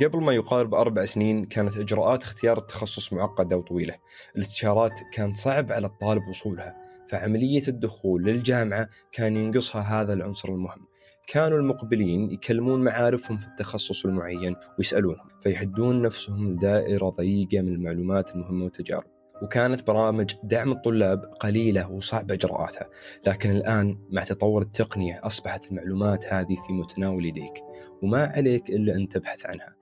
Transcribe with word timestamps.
قبل 0.00 0.22
ما 0.22 0.32
يقارب 0.32 0.74
أربع 0.74 1.04
سنين 1.04 1.44
كانت 1.44 1.76
إجراءات 1.76 2.22
اختيار 2.22 2.58
التخصص 2.58 3.12
معقدة 3.12 3.56
وطويلة. 3.56 3.94
الاستشارات 4.36 5.00
كان 5.12 5.34
صعب 5.34 5.72
على 5.72 5.86
الطالب 5.86 6.28
وصولها 6.28 6.76
فعملية 7.08 7.62
الدخول 7.68 8.24
للجامعة 8.24 8.88
كان 9.12 9.36
ينقصها 9.36 9.80
هذا 9.80 10.12
العنصر 10.12 10.48
المهم. 10.48 10.86
كانوا 11.28 11.58
المقبلين 11.58 12.30
يكلمون 12.30 12.84
معارفهم 12.84 13.38
في 13.38 13.46
التخصص 13.46 14.06
المعين 14.06 14.56
ويسألونهم 14.78 15.28
فيحدون 15.42 16.02
نفسهم 16.02 16.52
لدائرة 16.52 17.08
ضيقة 17.08 17.60
من 17.60 17.74
المعلومات 17.74 18.34
المهمة 18.34 18.64
والتجارب. 18.64 19.04
وكانت 19.42 19.86
برامج 19.86 20.34
دعم 20.42 20.72
الطلاب 20.72 21.24
قليلة 21.40 21.90
وصعب 21.90 22.32
إجراءاتها 22.32 22.88
لكن 23.26 23.50
الآن 23.50 23.98
مع 24.10 24.24
تطور 24.24 24.62
التقنية 24.62 25.20
أصبحت 25.22 25.70
المعلومات 25.70 26.26
هذه 26.26 26.56
في 26.66 26.72
متناول 26.72 27.26
يديك. 27.26 27.54
وما 28.02 28.26
عليك 28.26 28.70
إلا 28.70 28.94
أن 28.94 29.08
تبحث 29.08 29.46
عنها. 29.46 29.81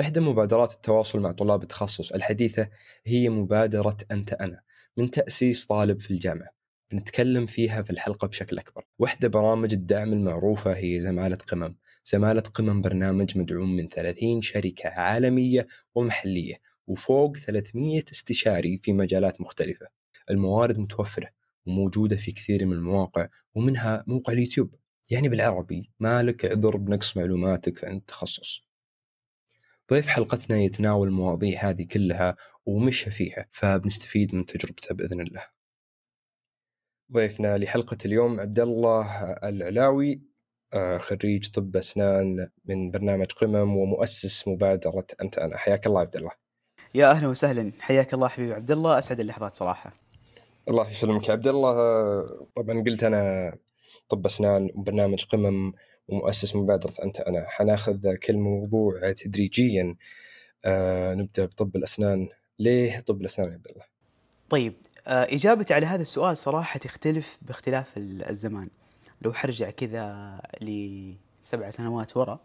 إحدى 0.00 0.20
مبادرات 0.20 0.72
التواصل 0.72 1.20
مع 1.20 1.32
طلاب 1.32 1.62
التخصص 1.62 2.12
الحديثة 2.12 2.68
هي 3.06 3.28
مبادرة 3.28 3.96
أنت 4.10 4.32
أنا 4.32 4.62
من 4.96 5.10
تأسيس 5.10 5.66
طالب 5.66 6.00
في 6.00 6.10
الجامعة. 6.10 6.48
بنتكلم 6.90 7.46
فيها 7.46 7.82
في 7.82 7.90
الحلقة 7.90 8.28
بشكل 8.28 8.58
أكبر. 8.58 8.84
واحدة 8.98 9.28
برامج 9.28 9.72
الدعم 9.72 10.12
المعروفة 10.12 10.72
هي 10.76 11.00
زمالة 11.00 11.36
قمم. 11.36 11.76
زمالة 12.04 12.40
قمم 12.40 12.82
برنامج 12.82 13.38
مدعوم 13.38 13.76
من 13.76 13.88
30 13.88 14.42
شركة 14.42 14.88
عالمية 14.88 15.66
ومحلية 15.94 16.54
وفوق 16.86 17.36
300 17.36 18.02
استشاري 18.12 18.78
في 18.82 18.92
مجالات 18.92 19.40
مختلفة. 19.40 19.86
الموارد 20.30 20.78
متوفرة 20.78 21.28
وموجودة 21.66 22.16
في 22.16 22.32
كثير 22.32 22.66
من 22.66 22.72
المواقع 22.72 23.28
ومنها 23.54 24.04
موقع 24.06 24.32
اليوتيوب. 24.32 24.74
يعني 25.10 25.28
بالعربي 25.28 25.90
مالك 26.00 26.44
عذر 26.44 26.76
بنقص 26.76 27.16
معلوماتك 27.16 27.84
عن 27.84 27.96
التخصص. 27.96 28.71
ضيف 29.90 30.06
حلقتنا 30.08 30.58
يتناول 30.58 31.08
المواضيع 31.08 31.60
هذه 31.70 31.86
كلها 31.90 32.36
ومشى 32.66 33.10
فيها 33.10 33.48
فبنستفيد 33.52 34.34
من 34.34 34.46
تجربته 34.46 34.94
بإذن 34.94 35.20
الله. 35.20 35.42
ضيفنا 37.12 37.58
لحلقة 37.58 37.98
اليوم 38.04 38.40
عبد 38.40 38.58
الله 38.60 39.22
العلاوي 39.32 40.22
آه، 40.74 40.98
خريج 40.98 41.50
طب 41.50 41.76
أسنان 41.76 42.48
من 42.64 42.90
برنامج 42.90 43.26
قمم 43.32 43.76
ومؤسس 43.76 44.48
مبادرة 44.48 45.06
أنت 45.22 45.38
أنا. 45.38 45.56
حياك 45.56 45.86
الله 45.86 46.00
عبد 46.00 46.16
الله 46.16 46.30
يا 46.94 47.10
أهلا 47.10 47.28
وسهلا. 47.28 47.72
حياك 47.80 48.14
الله 48.14 48.28
حبيبي 48.28 48.54
عبد 48.54 48.70
الله 48.70 48.98
أسعد 48.98 49.20
اللحظات 49.20 49.54
صراحة. 49.54 49.92
الله 50.70 50.90
يسلمك 50.90 51.28
يا 51.28 51.32
عبد 51.32 51.46
الله 51.48 51.74
طبعا 52.56 52.82
قلت 52.86 53.04
أنا 53.04 53.54
طب 54.08 54.26
أسنان 54.26 54.70
وبرنامج 54.74 55.24
قمم 55.24 55.72
ومؤسس 56.08 56.56
مبادرة 56.56 56.92
أنت. 57.04 57.20
أنا 57.20 57.44
حناخذ 57.48 58.14
كل 58.14 58.36
موضوع 58.36 59.12
تدريجيا. 59.12 59.96
آه 60.64 61.14
نبدأ 61.14 61.44
بطب 61.44 61.76
الأسنان. 61.76 62.28
ليه 62.58 63.00
طب 63.00 63.20
الأسنان 63.20 63.48
يا 63.48 63.54
عبد 63.54 63.66
الله؟ 63.66 63.84
طيب 64.48 64.74
آه 65.06 65.24
إجابتي 65.24 65.74
على 65.74 65.86
هذا 65.86 66.02
السؤال 66.02 66.36
صراحة 66.36 66.78
تختلف 66.78 67.38
باختلاف 67.42 67.92
الزمان. 67.96 68.70
لو 69.22 69.32
حرجع 69.32 69.70
كذا 69.70 70.40
لسبع 70.60 71.70
سنوات 71.70 72.16
ورا 72.16 72.40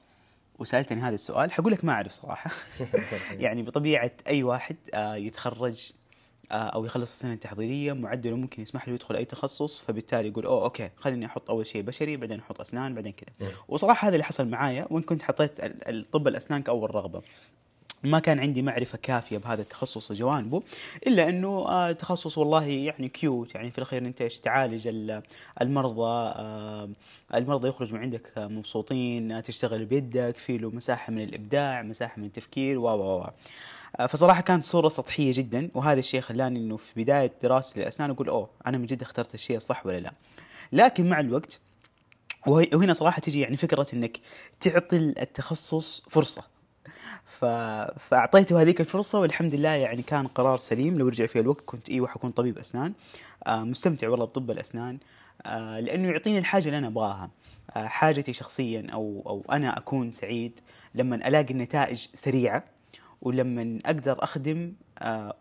وسألتني 0.60 1.02
هذا 1.02 1.16
السؤال 1.16 1.52
حقول 1.52 1.72
لك 1.72 1.86
ما 1.86 1.94
أعرف 1.94 2.14
صراحة. 2.14 2.52
يعني 3.44 3.64
بطبيعة 3.64 4.12
أي 4.28 4.44
واحد 4.44 4.78
آه، 4.94 5.16
يتخرج 5.16 5.92
أو 6.52 6.86
يخلص 6.86 7.14
السنة 7.14 7.34
التحضيرية 7.34 7.94
معدله 7.94 8.36
ممكن 8.36 8.62
يسمح 8.62 8.88
له 8.88 8.94
يدخل 8.94 9.16
أي 9.16 9.26
تخصص 9.26 9.82
فبالتالي 9.82 10.28
يقول 10.28 10.46
أوه 10.46 10.64
okay 10.64 10.90
خليني 10.98 11.26
أحط 11.26 11.50
أول 11.50 11.68
شيء 11.68 11.82
بشري 11.82 12.18
بعدين 12.18 12.40
أحط 12.40 12.62
أسنان 12.62 12.96
بعدين 12.96 13.12
كذا. 13.12 13.50
وصراحة 13.68 14.08
هذا 14.08 14.14
اللي 14.16 14.24
حصل 14.24 14.48
معايا 14.48 14.88
وإن 14.90 15.02
كنت 15.04 15.24
حطيت 15.24 15.52
الطب 15.62 16.28
الأسنان 16.28 16.62
كأول 16.64 16.96
رغبة. 16.96 17.22
ما 18.12 18.20
كان 18.20 18.40
عندي 18.40 18.62
معرفة 18.62 18.98
كافية 18.98 19.38
بهذا 19.38 19.62
التخصص 19.62 20.12
وجوانبه 20.12 20.64
إلا 21.08 21.30
أنه 21.30 21.48
آه 21.68 21.92
تخصص 21.92 22.38
والله 22.38 22.66
يعني 22.66 23.10
cute 23.10 23.56
يعني 23.56 23.72
في 23.72 23.78
الأخير 23.78 24.06
أنت 24.06 24.22
إيش 24.22 24.40
تعالج 24.40 24.88
المرضى 25.62 26.34
آه 26.36 26.90
المرضى 27.34 27.68
يخرج 27.68 27.94
من 27.94 28.00
عندك 28.00 28.32
مبسوطين 28.38 29.42
تشتغل 29.42 29.86
بيدك 29.86 30.38
في 30.38 30.58
له 30.58 30.70
مساحة 30.70 31.12
من 31.12 31.22
الإبداع 31.22 31.82
مساحة 31.82 32.20
من 32.20 32.26
التفكير 32.26 32.80
و 32.80 32.88
و 32.88 33.30
آه، 34.00 34.06
فصراحة 34.06 34.42
كانت 34.42 34.66
صورة 34.66 34.90
سطحية 34.90 35.32
جدا 35.34 35.70
وهذا 35.74 36.00
الشيء 36.00 36.22
خلاني 36.22 36.60
أنه 36.60 36.78
في 36.78 37.04
بداية 37.04 37.32
دراستي 37.44 37.80
للأسنان 37.80 38.10
أقول 38.10 38.30
أوه 38.30 38.50
أنا 38.68 38.78
من 38.78 38.86
جد 38.86 39.02
اخترت 39.02 39.34
الشيء 39.36 39.58
الصح 39.58 39.86
ولا 39.86 40.00
لا؟ 40.00 40.14
لكن 40.72 41.10
مع 41.10 41.20
الوقت 41.20 41.60
وهنا 42.48 42.94
صراحة 42.94 43.20
تجي 43.20 43.40
يعني 43.40 43.58
فكرة 43.58 43.88
أنك 43.94 44.20
تعطي 44.60 44.98
التخصص 44.98 46.04
فرصة. 46.10 46.44
ف... 47.26 47.46
فأعطيته 48.10 48.62
هذيك 48.62 48.82
الفرصة 48.82 49.20
والحمد 49.20 49.56
لله 49.56 49.70
يعني 49.70 50.02
كان 50.02 50.28
قرار 50.28 50.58
سليم. 50.58 50.98
لو 50.98 51.08
رجع 51.08 51.26
في 51.26 51.40
الوقت 51.40 51.64
كنت 51.66 51.90
أيوه 51.90 52.08
حكون 52.08 52.32
طبيب 52.32 52.58
أسنان. 52.58 52.94
آه 53.48 53.64
مستمتع 53.64 54.10
والله 54.10 54.26
بطب 54.26 54.52
الأسنان. 54.52 54.98
آه 55.46 55.80
لأنه 55.80 56.10
يعطيني 56.10 56.40
الحاجة 56.40 56.66
اللي 56.66 56.78
أنا 56.78 56.88
أبغاها. 56.88 57.30
آه 57.76 57.86
حاجتي 57.88 58.34
شخصيا 58.34 58.88
أو 58.94 59.24
أو 59.28 59.46
أنا 59.52 59.78
أكون 59.78 60.12
سعيد 60.12 60.60
لما 60.96 61.28
ألاقي 61.28 61.52
النتائج 61.52 62.08
سريعة 62.16 62.64
ولما 63.22 63.80
أقدر 63.86 64.24
أخدم 64.24 64.74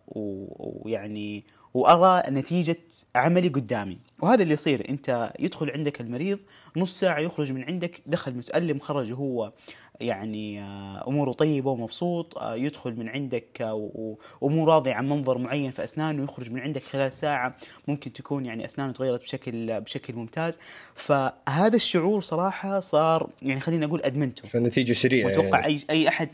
ويعني 0.08 1.44
وأرى 1.76 2.22
نتيجة 2.30 2.76
عملي 3.14 3.48
قدامي. 3.48 3.98
وهذا 4.20 4.42
اللي 4.42 4.54
يصير. 4.54 4.88
أنت 4.88 5.32
يدخل 5.38 5.70
عندك 5.70 6.00
المريض 6.00 6.38
نص 6.76 7.00
ساعة 7.00 7.18
يخرج 7.18 7.52
من 7.52 7.64
عندك 7.64 8.02
دخل 8.06 8.34
متألم 8.34 8.78
خرج 8.78 9.12
وهو 9.12 9.52
يعني 10.00 10.60
آه، 10.62 11.08
أموره 11.08 11.32
طيبة 11.32 11.70
ومبسوط 11.70 12.38
آه، 12.38 12.54
يدخل 12.54 12.96
من 12.96 13.08
عندك 13.08 13.62
آه، 13.62 14.16
ومو 14.40 14.64
راضي 14.64 14.90
عن 14.90 15.08
منظر 15.08 15.38
معين 15.38 15.70
في 15.70 15.84
أسنانه 15.84 16.20
ويخرج 16.20 16.50
من 16.50 16.60
عندك 16.60 16.82
خلال 16.82 17.12
ساعة. 17.12 17.56
ممكن 17.88 18.12
تكون 18.12 18.46
يعني 18.46 18.64
أسنانه 18.64 18.92
تغيرت 18.92 19.22
بشكل 19.22 19.80
بشكل 19.80 20.14
ممتاز. 20.14 20.58
فهذا 20.94 21.76
الشعور 21.76 22.20
صراحة 22.20 22.80
صار 22.80 23.30
يعني 23.42 23.60
خليني 23.60 23.84
أقول 23.84 24.02
أدمنته. 24.02 24.48
فالنتيجه 24.48 24.92
سريعة 24.92 25.26
وأتوقع 25.26 25.60
يعني. 25.60 25.66
أي 25.66 25.80
أي 25.90 26.08
أحد 26.08 26.28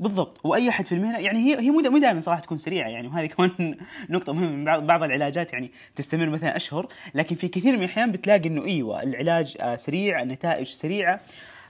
بالضبط. 0.00 0.40
وأي 0.44 0.68
أحد 0.68 0.86
في 0.86 0.94
المهنة 0.94 1.18
يعني 1.18 1.38
هي 1.38 1.60
هي 1.60 1.70
مو 1.70 1.98
دائما 1.98 2.20
صراحة 2.20 2.40
تكون 2.40 2.58
سريعة 2.58 2.88
يعني. 2.88 3.08
وهذه 3.08 3.26
كمان 3.36 3.76
نقطة 4.10 4.32
مهمة 4.32 4.50
من 4.50 4.64
بعض 4.64 4.86
بعض 4.86 5.02
العلاجات 5.02 5.52
يعني 5.52 5.70
تستمر 5.96 6.28
مثلا 6.28 6.56
أشهر. 6.56 6.88
لكن 7.14 7.36
في 7.36 7.48
كثير 7.48 7.76
من 7.76 7.82
الأحيان 7.82 8.12
بتلاقي 8.12 8.48
إنه 8.48 8.64
إيوه 8.64 9.02
العلاج 9.02 9.76
سريع 9.76 10.22
النتائج 10.22 10.66
سريعة 10.66 11.20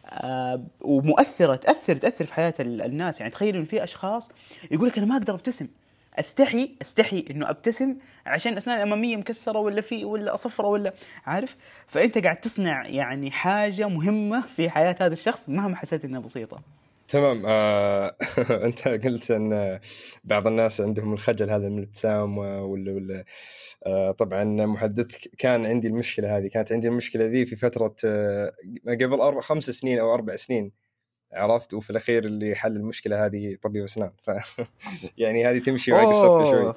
آه 0.07 0.65
ومؤثرة 0.81 1.57
تاثر 1.57 1.97
تأثر 1.97 2.27
في 2.27 2.35
حياة 2.35 2.55
الناس. 2.61 3.21
يعني 3.21 3.33
تخيل 3.33 3.57
إنه 3.57 3.65
في 3.65 3.85
أشخاص 3.85 4.33
يقول 4.71 4.89
لك 4.89 4.99
أنا 4.99 5.07
ما 5.07 5.17
أقدر 5.17 5.35
أبتسم. 5.35 5.69
استحي 6.19 6.71
أستحي 6.83 7.25
إنه 7.31 7.51
أبتسم 7.51 7.97
عشان 8.27 8.53
الاسنان 8.53 8.77
الأمامية 8.77 9.17
مكسرة 9.17 9.59
ولا 9.59 9.81
في 9.81 10.05
ولا 10.05 10.37
صفرة 10.37 10.67
ولا 10.67 10.95
عارف؟ 11.27 11.57
فأنت 11.87 12.19
قاعد 12.19 12.37
تصنع 12.37 12.87
يعني 12.87 13.31
حاجة 13.31 13.89
مهمة 13.89 14.41
في 14.41 14.71
حياة 14.71 14.97
هذا 15.01 15.13
الشخص 15.13 15.49
مهما 15.49 15.77
حسيت 15.77 16.05
إنها 16.05 16.21
بسيطة. 16.21 16.78
تمام 17.09 17.43
آه، 17.47 18.17
أنت 18.67 18.89
قلت 18.89 19.31
أن 19.31 19.81
بعض 20.25 20.47
الناس 20.47 20.81
عندهم 20.81 21.13
الخجل 21.13 21.51
هذا 21.51 21.69
من 21.69 21.79
الابتسام 21.79 22.39
ولا 22.39 22.93
ولا 22.93 23.25
آه، 23.87 24.11
طبعا 24.11 24.45
محدث 24.45 25.27
كان 25.39 25.67
عندي 25.67 25.89
المشكلة 25.89 26.39
هذه 26.39 26.47
كانت 26.47 26.73
عندي 26.73 26.89
المشكلة 26.89 27.25
ذي 27.25 27.47
في 27.47 27.57
فترة 27.57 27.95
آه، 28.05 28.53
قبل 28.89 29.21
أربع 29.21 29.41
خمس 29.41 29.65
سنين 29.71 29.99
أو 29.99 30.15
أربع 30.15 30.37
سنين 30.37 30.73
عرفت؟ 31.33 31.75
وفي 31.75 31.91
الأخير 31.91 32.25
اللي 32.25 32.55
حل 32.55 32.77
المشكلة 32.77 33.27
هذه 33.27 33.57
طبيب 33.63 33.85
أسنان 33.85 34.11
ف 34.23 34.31
يعني 35.19 35.47
هذه 35.47 35.59
تمشي 35.59 35.93
معي 35.93 36.07
قصتك 36.07 36.51
شوي. 36.51 36.75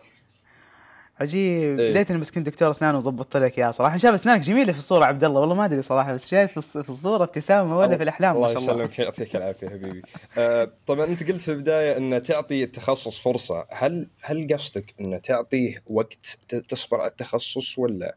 عجيب. 1.21 1.79
إيه؟ 1.79 1.93
ليتني 1.93 2.25
كنت 2.25 2.45
دكتور 2.49 2.71
أسنان 2.71 2.95
وضبطت 2.95 3.37
لك 3.37 3.57
يا 3.57 3.71
صراحة. 3.71 3.97
شايف 3.97 4.13
اسنانك 4.13 4.41
جميلة 4.41 4.71
في 4.71 4.79
الصورة 4.79 5.05
عبد 5.05 5.23
الله 5.23 5.39
والله 5.39 5.55
ما 5.55 5.65
أدري 5.65 5.81
صراحة 5.81 6.13
بس 6.13 6.29
شايف 6.29 6.59
في 6.59 6.89
الصورة 6.89 7.23
ابتسامة 7.23 7.77
ولا 7.77 7.97
في 7.97 8.03
الأحلام 8.03 8.41
ما 8.41 8.47
شاء 8.47 8.57
الله. 8.57 8.71
الله 8.71 8.83
يسلمك 8.83 8.99
يعطيك 8.99 9.35
العافية 9.35 9.69
حبيبي. 9.69 10.01
آه 10.37 10.71
طبعا 10.87 11.05
أنت 11.05 11.31
قلت 11.31 11.41
في 11.41 11.51
البداية 11.51 11.97
ان 11.97 12.21
تعطي 12.21 12.63
التخصص 12.63 13.19
فرصة. 13.19 13.65
هل 13.71 14.07
هل 14.23 14.47
قصدك 14.53 14.93
ان 15.01 15.21
تعطيه 15.21 15.83
وقت 15.87 16.37
تصبر 16.69 17.01
على 17.01 17.09
التخصص 17.11 17.79
ولا؟ 17.79 18.15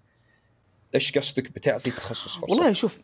إيش 0.95 1.19
قصدك 1.19 1.51
بتعطي 1.51 1.91
تخصص 1.91 2.37
فرصة؟ 2.37 2.53
والله 2.53 2.73
شوف 2.73 2.99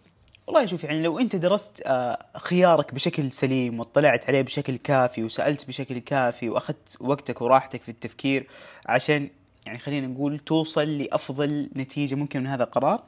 والله 0.46 0.66
شوف 0.66 0.84
يعني 0.84 1.02
لو 1.02 1.18
أنت 1.18 1.36
درست 1.36 1.82
آه، 1.86 2.18
خيارك 2.36 2.94
بشكل 2.94 3.32
سليم 3.32 3.80
واطلعت 3.80 4.28
عليه 4.28 4.42
بشكل 4.42 4.76
كافي 4.76 5.24
وسألت 5.24 5.68
بشكل 5.68 5.98
كافي 5.98 6.48
وأخذت 6.48 6.96
وقتك 7.00 7.42
وراحتك 7.42 7.82
في 7.82 7.88
التفكير 7.88 8.46
عشان 8.86 9.28
يعني 9.70 9.82
خلينا 9.82 10.06
نقول 10.06 10.38
توصل 10.38 10.98
لأفضل 10.98 11.70
نتيجة 11.76 12.14
ممكن 12.14 12.40
من 12.40 12.46
هذا 12.46 12.64
القرار 12.64 13.02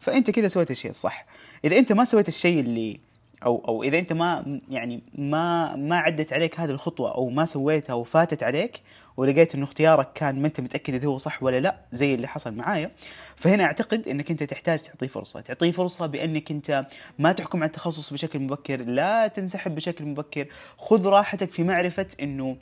فأنت 0.00 0.30
كذا 0.30 0.48
سويت 0.48 0.70
الشيء 0.70 0.90
الصح. 0.90 1.26
إذا 1.64 1.78
أنت 1.78 1.92
ما 1.92 2.04
سويت 2.04 2.28
الشيء 2.28 2.60
اللي 2.60 3.00
أو 3.44 3.64
أو 3.68 3.82
إذا 3.82 3.98
أنت 3.98 4.12
ما 4.12 4.60
يعني 4.70 5.02
ما 5.14 5.76
ما 5.76 5.98
عدت 5.98 6.32
عليك 6.32 6.60
هذه 6.60 6.70
الخطوة 6.70 7.14
أو 7.14 7.28
ما 7.28 7.44
سويتها 7.44 7.94
وفاتت 7.94 8.42
عليك 8.42 8.80
ولقيت 9.16 9.54
إنه 9.54 9.64
اختيارك 9.64 10.12
كان 10.12 10.42
ما 10.42 10.46
أنت 10.46 10.60
متأكد 10.60 10.94
إذا 10.94 11.06
هو 11.06 11.18
صح 11.18 11.42
ولا 11.42 11.60
لا 11.60 11.78
زي 11.92 12.14
اللي 12.14 12.28
حصل 12.28 12.54
معايا 12.54 12.90
فهنا 13.36 13.64
أعتقد 13.64 14.08
إنك 14.08 14.30
أنت 14.30 14.42
تحتاج 14.42 14.78
تعطيه 14.78 15.06
فرصة. 15.06 15.40
تعطيه 15.40 15.70
فرصة 15.70 16.06
بأنك 16.06 16.50
أنت 16.50 16.86
ما 17.18 17.32
تحكم 17.32 17.58
على 17.58 17.66
التخصص 17.66 18.12
بشكل 18.12 18.38
مبكر 18.38 18.80
لا 18.80 19.26
تنسحب 19.26 19.74
بشكل 19.74 20.04
مبكر 20.04 20.46
خذ 20.78 21.06
راحتك 21.06 21.50
في 21.50 21.62
معرفة 21.62 22.06
إنه 22.22 22.56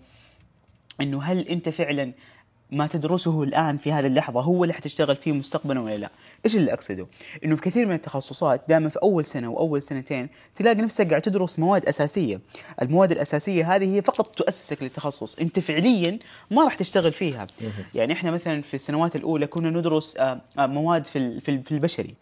إنه 1.01 1.23
هل 1.23 1.49
أنت 1.49 1.69
فعلا 1.69 2.13
ما 2.71 2.87
تدرسه 2.87 3.43
الآن 3.43 3.77
في 3.77 3.93
هذه 3.93 4.07
اللحظة 4.07 4.41
هو 4.41 4.65
اللي 4.65 4.75
حتشتغل 4.75 5.17
فيه 5.17 5.33
مستقبلا 5.33 5.81
ولا 5.81 5.97
لا؟ 5.97 6.11
إيش 6.45 6.57
اللي 6.57 6.73
أقصده؟ 6.73 7.07
إنه 7.45 7.57
في 7.57 7.63
كثير 7.63 7.87
من 7.87 7.95
التخصصات 7.95 8.63
دائما 8.69 8.89
في 8.89 8.99
أول 9.03 9.25
سنة 9.25 9.49
وأول 9.49 9.83
سنتين 9.83 10.29
تلاقي 10.55 10.75
نفسك 10.77 11.09
قاعد 11.11 11.23
تدرس 11.23 11.59
مواد 11.59 11.87
أساسية، 11.87 12.41
المواد 12.83 13.13
الأساسية 13.13 13.75
هذه 13.75 13.97
هي 13.97 14.03
فقط 14.03 14.27
تؤسسك 14.27 14.83
للتخصص، 14.83 15.39
أنت 15.39 15.59
فعليا 15.59 16.19
ما 16.51 16.65
راح 16.65 16.75
تشتغل 16.75 17.13
فيها. 17.13 17.47
يعني 17.95 18.13
إحنا 18.13 18.31
مثلا 18.31 18.63
في 18.63 18.75
السنوات 18.75 19.17
الأولى 19.17 19.47
كنا 19.47 19.71
ندرس 19.71 20.17
آه، 20.17 20.41
آه، 20.59 20.67
مواد 20.67 21.05
في 21.05 21.41
في 21.41 21.73
البشري 21.73 22.15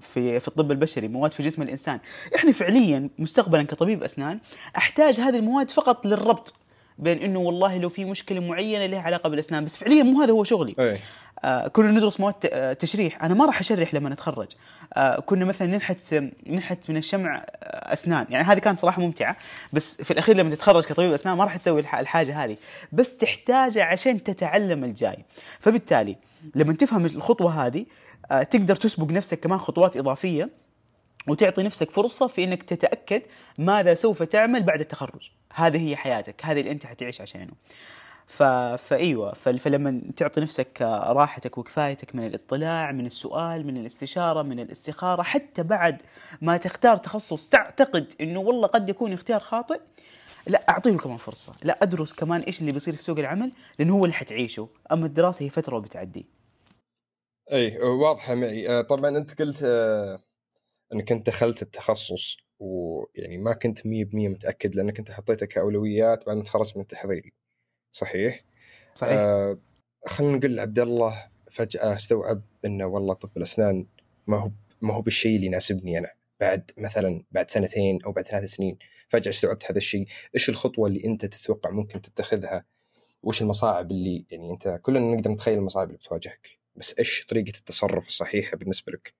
في 0.00 0.40
في 0.40 0.48
الطب 0.48 0.70
البشري 0.70 1.08
مواد 1.08 1.32
في 1.32 1.42
جسم 1.42 1.62
الإنسان 1.62 2.00
إحنا 2.36 2.52
فعليا 2.52 3.08
مستقبلا 3.18 3.62
كطبيب 3.62 4.02
أسنان 4.02 4.38
أحتاج 4.76 5.20
هذه 5.20 5.36
المواد 5.36 5.70
فقط 5.70 6.06
للربط 6.06 6.54
بين 6.98 7.18
إنه 7.18 7.38
والله 7.38 7.78
لو 7.78 7.88
في 7.88 8.04
مشكلة 8.04 8.40
معينة 8.40 8.86
لها 8.86 9.00
علاقة 9.00 9.28
بالأسنان 9.28 9.64
بس 9.64 9.76
فعليا 9.76 10.02
مو 10.02 10.22
هذا 10.22 10.32
هو 10.32 10.44
شغلي. 10.44 10.74
أي. 10.78 10.98
آه 11.44 11.68
كنا 11.68 11.90
ندرس 11.90 12.20
مواد 12.20 12.34
آه، 12.52 12.72
تشريح. 12.72 13.24
أنا 13.24 13.34
ما 13.34 13.46
راح 13.46 13.60
أشرح 13.60 13.94
لما 13.94 14.10
نتخرج. 14.10 14.48
آه 14.94 15.20
كنا 15.20 15.44
مثلا 15.44 15.68
ننحت 15.68 16.14
ننحت 16.48 16.90
من 16.90 16.96
الشمع 16.96 17.36
آه، 17.36 17.92
أسنان. 17.92 18.26
يعني 18.30 18.44
هذه 18.44 18.58
كانت 18.58 18.78
صراحة 18.78 19.02
ممتعة 19.02 19.36
بس 19.72 20.02
في 20.02 20.10
الأخير 20.10 20.36
لما 20.36 20.50
تتخرج 20.50 20.84
كطبيب 20.84 21.12
أسنان 21.12 21.36
ما 21.36 21.44
راح 21.44 21.56
تسوي 21.56 21.80
الحاجة 21.80 22.44
هذه. 22.44 22.56
بس 22.92 23.16
تحتاجها 23.16 23.84
عشان 23.84 24.22
تتعلم 24.22 24.84
الجاي. 24.84 25.18
فبالتالي 25.60 26.16
لما 26.54 26.72
تفهم 26.72 27.06
الخطوة 27.06 27.66
هذه 27.66 27.86
آه 28.30 28.42
تقدر 28.42 28.76
تسبق 28.76 29.10
نفسك 29.10 29.40
كمان 29.40 29.58
خطوات 29.58 29.96
إضافية. 29.96 30.61
وتعطي 31.28 31.62
نفسك 31.62 31.90
فرصة 31.90 32.26
في 32.26 32.44
إنك 32.44 32.62
تتأكد 32.62 33.22
ماذا 33.58 33.94
سوف 33.94 34.22
تعمل 34.22 34.62
بعد 34.62 34.80
التخرج. 34.80 35.30
هذه 35.54 35.88
هي 35.88 35.96
حياتك. 35.96 36.44
هذه 36.44 36.60
اللي 36.60 36.70
أنت 36.70 36.86
حتعيش 36.86 37.20
عشانه. 37.20 37.52
ف... 38.26 38.42
فإيوه. 38.42 39.32
فلما 39.32 40.02
تعطي 40.16 40.40
نفسك 40.40 40.82
راحتك 41.06 41.58
وكفايتك 41.58 42.14
من 42.14 42.26
الاطلاع 42.26 42.92
من 42.92 43.06
السؤال 43.06 43.66
من 43.66 43.76
الاستشارة 43.76 44.42
من 44.42 44.60
الاستخارة 44.60 45.22
حتى 45.22 45.62
بعد 45.62 46.02
ما 46.40 46.56
تختار 46.56 46.96
تخصص 46.96 47.46
تعتقد 47.46 48.12
إنه 48.20 48.40
والله 48.40 48.66
قد 48.66 48.88
يكون 48.88 49.12
اختيار 49.12 49.40
خاطئ 49.40 49.80
لا 50.46 50.64
أعطيه 50.68 50.96
كمان 50.96 51.16
فرصة. 51.16 51.52
لا 51.62 51.82
أدرس 51.82 52.12
كمان 52.12 52.40
إيش 52.40 52.60
اللي 52.60 52.72
بيصير 52.72 52.96
في 52.96 53.02
سوق 53.02 53.18
العمل 53.18 53.52
لأنه 53.78 53.94
هو 53.94 54.04
اللي 54.04 54.14
حتعيشه. 54.14 54.68
أما 54.92 55.06
الدراسة 55.06 55.44
هي 55.44 55.48
فترة 55.48 55.76
وبتعدي. 55.76 56.26
اي 57.52 57.78
واضحة 57.78 58.34
معي. 58.34 58.68
آه، 58.68 58.82
طبعا 58.82 59.16
أنت 59.18 59.42
قلت 59.42 59.60
آه، 59.64 60.18
إنك 60.92 61.12
أنت 61.12 61.26
دخلت 61.26 61.62
التخصص 61.62 62.36
ويعني 62.58 63.38
ما 63.38 63.52
كنت 63.52 63.78
100% 63.78 63.84
متأكد 64.14 64.74
لأنك 64.74 64.98
أنت 64.98 65.10
حطيته 65.10 65.46
كأولويات 65.46 66.26
بعد 66.26 66.36
ما 66.36 66.42
تخرجت 66.42 66.76
من 66.76 66.82
التحضيري 66.82 67.32
صحيح؟ 67.92 68.44
صحيح. 68.94 69.12
آه 69.12 69.58
خلينا 70.06 70.36
نقول 70.36 70.60
عبد 70.60 70.78
الله 70.78 71.30
فجأة 71.50 71.94
استوعب 71.94 72.42
إنه 72.64 72.86
والله 72.86 73.14
طب 73.14 73.30
الأسنان 73.36 73.86
ما 74.26 74.38
هو 74.38 74.50
ما 74.82 74.94
هو 74.94 75.02
بالشيء 75.02 75.36
اللي 75.36 75.46
يناسبني 75.46 75.98
أنا. 75.98 76.08
بعد 76.40 76.70
مثلا 76.78 77.24
بعد 77.30 77.50
سنتين 77.50 78.02
أو 78.02 78.12
بعد 78.12 78.26
ثلاث 78.26 78.44
سنين 78.44 78.78
فجأة 79.08 79.30
استوعبت 79.30 79.64
هذا 79.70 79.78
الشيء. 79.78 80.06
إيش 80.34 80.48
الخطوة 80.48 80.88
اللي 80.88 81.04
أنت 81.04 81.26
تتوقع 81.26 81.70
ممكن 81.70 82.02
تتخذها؟ 82.02 82.64
وش 83.22 83.42
المصاعب 83.42 83.90
اللي 83.90 84.24
يعني 84.30 84.50
أنت 84.50 84.80
كلنا 84.82 85.14
نقدر 85.14 85.30
نتخيل 85.30 85.58
المصاعب 85.58 85.86
اللي 85.86 85.98
بتواجهك. 85.98 86.58
بس 86.76 86.94
إيش 86.98 87.26
طريقة 87.26 87.58
التصرف 87.58 88.08
الصحيحة 88.08 88.56
بالنسبة 88.56 88.92
لك؟ 88.92 89.14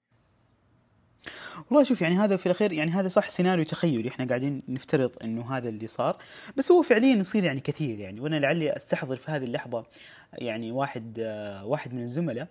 والله 1.71 1.85
شوف 1.85 2.03
يعني 2.03 2.15
هذا 2.17 2.37
في 2.37 2.47
الأخير 2.47 2.73
يعني 2.73 2.91
هذا 2.91 3.09
صح 3.09 3.29
سيناريو 3.29 3.65
تخيلي. 3.65 4.09
إحنا 4.09 4.25
قاعدين 4.25 4.63
نفترض 4.69 5.11
إنه 5.25 5.57
هذا 5.57 5.69
اللي 5.69 5.87
صار 5.87 6.17
بس 6.57 6.73
هو 6.73 6.83
فعليا 6.83 7.17
يصير 7.17 7.45
يعني 7.45 7.61
كثير 7.61 7.99
يعني. 7.99 8.21
وأنا 8.21 8.37
لعلي 8.37 8.77
أستحضر 8.77 9.17
في 9.17 9.31
هذه 9.31 9.45
اللحظة 9.45 9.85
يعني 10.33 10.73
واحد 10.73 11.19
آه 11.21 11.65
واحد 11.65 11.95
من 11.95 12.03
الزملاء 12.03 12.49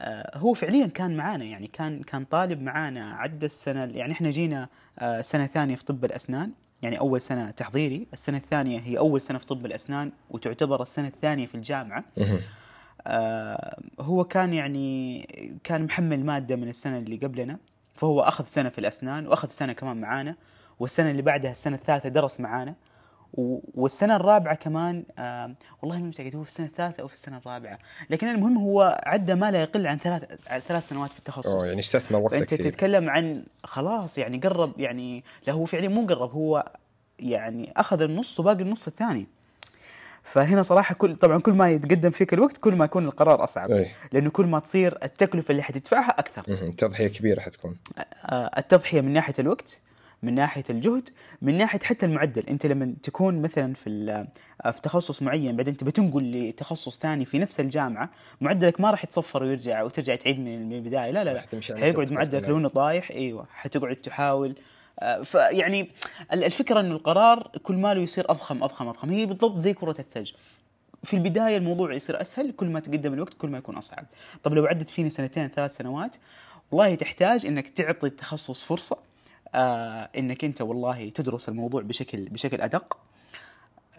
آه 0.00 0.38
هو 0.38 0.54
فعليا 0.54 0.86
كان 0.86 1.16
معانا 1.16 1.44
يعني 1.44 1.66
كان 1.66 2.02
كان 2.02 2.24
طالب 2.24 2.62
معانا 2.62 3.14
عدى 3.14 3.46
السنة 3.46 3.84
يعني 3.84 4.12
إحنا 4.12 4.30
جينا 4.30 4.68
آه 4.98 5.20
سنة 5.20 5.46
ثانية 5.46 5.74
في 5.74 5.84
طب 5.84 6.04
الأسنان 6.04 6.52
يعني 6.82 6.98
أول 6.98 7.20
سنة 7.20 7.50
تحضيري. 7.50 8.06
السنة 8.12 8.36
الثانية 8.38 8.80
هي 8.80 8.98
أول 8.98 9.20
سنة 9.20 9.38
في 9.38 9.46
طب 9.46 9.66
الأسنان 9.66 10.12
وتعتبر 10.30 10.82
السنة 10.82 11.08
الثانية 11.08 11.46
في 11.46 11.54
الجامعة. 11.54 12.04
آه 13.06 13.80
هو 14.00 14.24
كان 14.24 14.52
يعني 14.52 15.20
كان 15.64 15.84
محمل 15.84 16.24
مادة 16.24 16.56
من 16.56 16.68
السنة 16.68 16.98
اللي 16.98 17.16
قبلنا. 17.16 17.58
فهو 17.94 18.20
أخذ 18.20 18.44
سنة 18.44 18.68
في 18.68 18.78
الأسنان 18.78 19.26
وأخذ 19.26 19.48
سنة 19.48 19.72
كمان 19.72 19.96
معانا 20.00 20.34
والسنة 20.80 21.10
اللي 21.10 21.22
بعدها 21.22 21.50
السنة 21.50 21.76
الثالثة 21.76 22.08
درس 22.08 22.40
معانا 22.40 22.74
والسنة 23.74 24.16
الرابعة 24.16 24.54
كمان 24.54 25.04
آه 25.18 25.54
والله 25.82 25.98
ما 25.98 26.06
متأكد 26.08 26.36
هو 26.36 26.42
في 26.42 26.48
السنة 26.48 26.66
الثالثة 26.66 27.02
أو 27.02 27.08
في 27.08 27.14
السنة 27.14 27.36
الرابعة 27.38 27.78
لكن 28.10 28.28
المهم 28.28 28.58
هو 28.58 29.00
عدى 29.06 29.34
ما 29.34 29.50
لا 29.50 29.62
يقل 29.62 29.86
عن 29.86 29.98
ثلاث 29.98 30.22
عن 30.46 30.60
ثلاث 30.60 30.88
سنوات 30.88 31.10
في 31.10 31.18
التخصص. 31.18 31.54
أوه 31.54 31.66
يعني 31.66 31.80
استثمر 31.80 32.18
وقت 32.18 32.34
انت 32.34 32.54
تتكلم 32.54 33.10
عن 33.10 33.44
خلاص 33.64 34.18
يعني 34.18 34.38
قرب 34.38 34.80
يعني 34.80 35.24
لا 35.46 35.52
هو 35.52 35.64
فعليا 35.64 35.88
مو 35.88 36.06
قرب 36.06 36.30
هو 36.30 36.72
يعني 37.18 37.72
أخذ 37.76 38.02
النص 38.02 38.40
وباقي 38.40 38.62
النص 38.62 38.86
الثاني. 38.86 39.26
فهنا 40.24 40.62
صراحة 40.62 40.94
كل 40.94 41.16
طبعا 41.16 41.38
كل 41.40 41.52
ما 41.52 41.70
يتقدم 41.70 42.10
فيك 42.10 42.34
الوقت 42.34 42.58
كل 42.58 42.74
ما 42.74 42.84
يكون 42.84 43.04
القرار 43.04 43.44
أصعب. 43.44 43.70
أي. 43.70 43.90
لأنه 44.12 44.30
كل 44.30 44.46
ما 44.46 44.58
تصير 44.58 44.98
التكلفة 45.02 45.52
اللي 45.52 45.62
حتدفعها 45.62 46.10
أكثر. 46.10 46.70
تضحية 46.70 47.06
كبيرة 47.08 47.40
حتكون. 47.40 47.76
التضحية 48.32 49.00
من 49.00 49.12
ناحية 49.12 49.34
الوقت 49.38 49.80
من 50.22 50.34
ناحية 50.34 50.64
الجهد 50.70 51.08
من 51.42 51.58
ناحية 51.58 51.78
حتى 51.78 52.06
المعدل. 52.06 52.46
أنت 52.48 52.66
لما 52.66 52.94
تكون 53.02 53.42
مثلا 53.42 53.74
في 53.74 54.26
في 54.72 54.80
تخصص 54.82 55.22
معين 55.22 55.56
بعدين 55.56 55.76
تبى 55.76 55.90
تنقل 55.90 56.48
لتخصص 56.48 56.98
ثاني 56.98 57.24
في 57.24 57.38
نفس 57.38 57.60
الجامعة 57.60 58.10
معدلك 58.40 58.80
ما 58.80 58.90
راح 58.90 59.04
يتصفر 59.04 59.42
ويرجع 59.42 59.82
وترجع 59.82 60.14
تعيد 60.14 60.40
من 60.40 60.72
البداية. 60.72 61.10
لا 61.10 61.24
لا 61.24 61.34
لا. 61.34 61.78
حيقعد 61.78 62.12
معدلك 62.12 62.48
لو 62.48 62.58
إنه 62.58 62.68
طايح 62.68 63.10
إيوه 63.10 63.46
حتقعد 63.52 63.96
تحاول. 63.96 64.54
فيعني 65.22 65.90
الفكرة 66.32 66.80
إنه 66.80 66.94
القرار 66.94 67.50
كل 67.62 67.74
ما 67.74 67.94
له 67.94 68.00
يصير 68.00 68.30
أضخم 68.30 68.62
أضخم 68.64 68.88
أضخم. 68.88 69.10
هي 69.10 69.26
بالضبط 69.26 69.58
زي 69.58 69.74
كرة 69.74 69.96
الثلج. 69.98 70.32
في 71.04 71.14
البداية 71.14 71.56
الموضوع 71.56 71.94
يصير 71.94 72.20
أسهل 72.20 72.52
كل 72.52 72.66
ما 72.66 72.80
تقدم 72.80 73.14
الوقت 73.14 73.34
كل 73.34 73.48
ما 73.48 73.58
يكون 73.58 73.76
أصعب. 73.76 74.06
طب 74.42 74.54
لو 74.54 74.66
عدت 74.66 74.88
فيني 74.90 75.10
سنتين 75.10 75.48
ثلاث 75.48 75.76
سنوات 75.76 76.16
والله 76.72 76.94
تحتاج 76.94 77.46
إنك 77.46 77.68
تعطي 77.68 78.06
التخصص 78.06 78.64
فرصة 78.64 78.98
آه 79.54 80.10
إنك 80.16 80.44
أنت 80.44 80.60
والله 80.62 81.10
تدرس 81.10 81.48
الموضوع 81.48 81.82
بشكل 81.82 82.28
بشكل 82.28 82.60
أدق. 82.60 82.98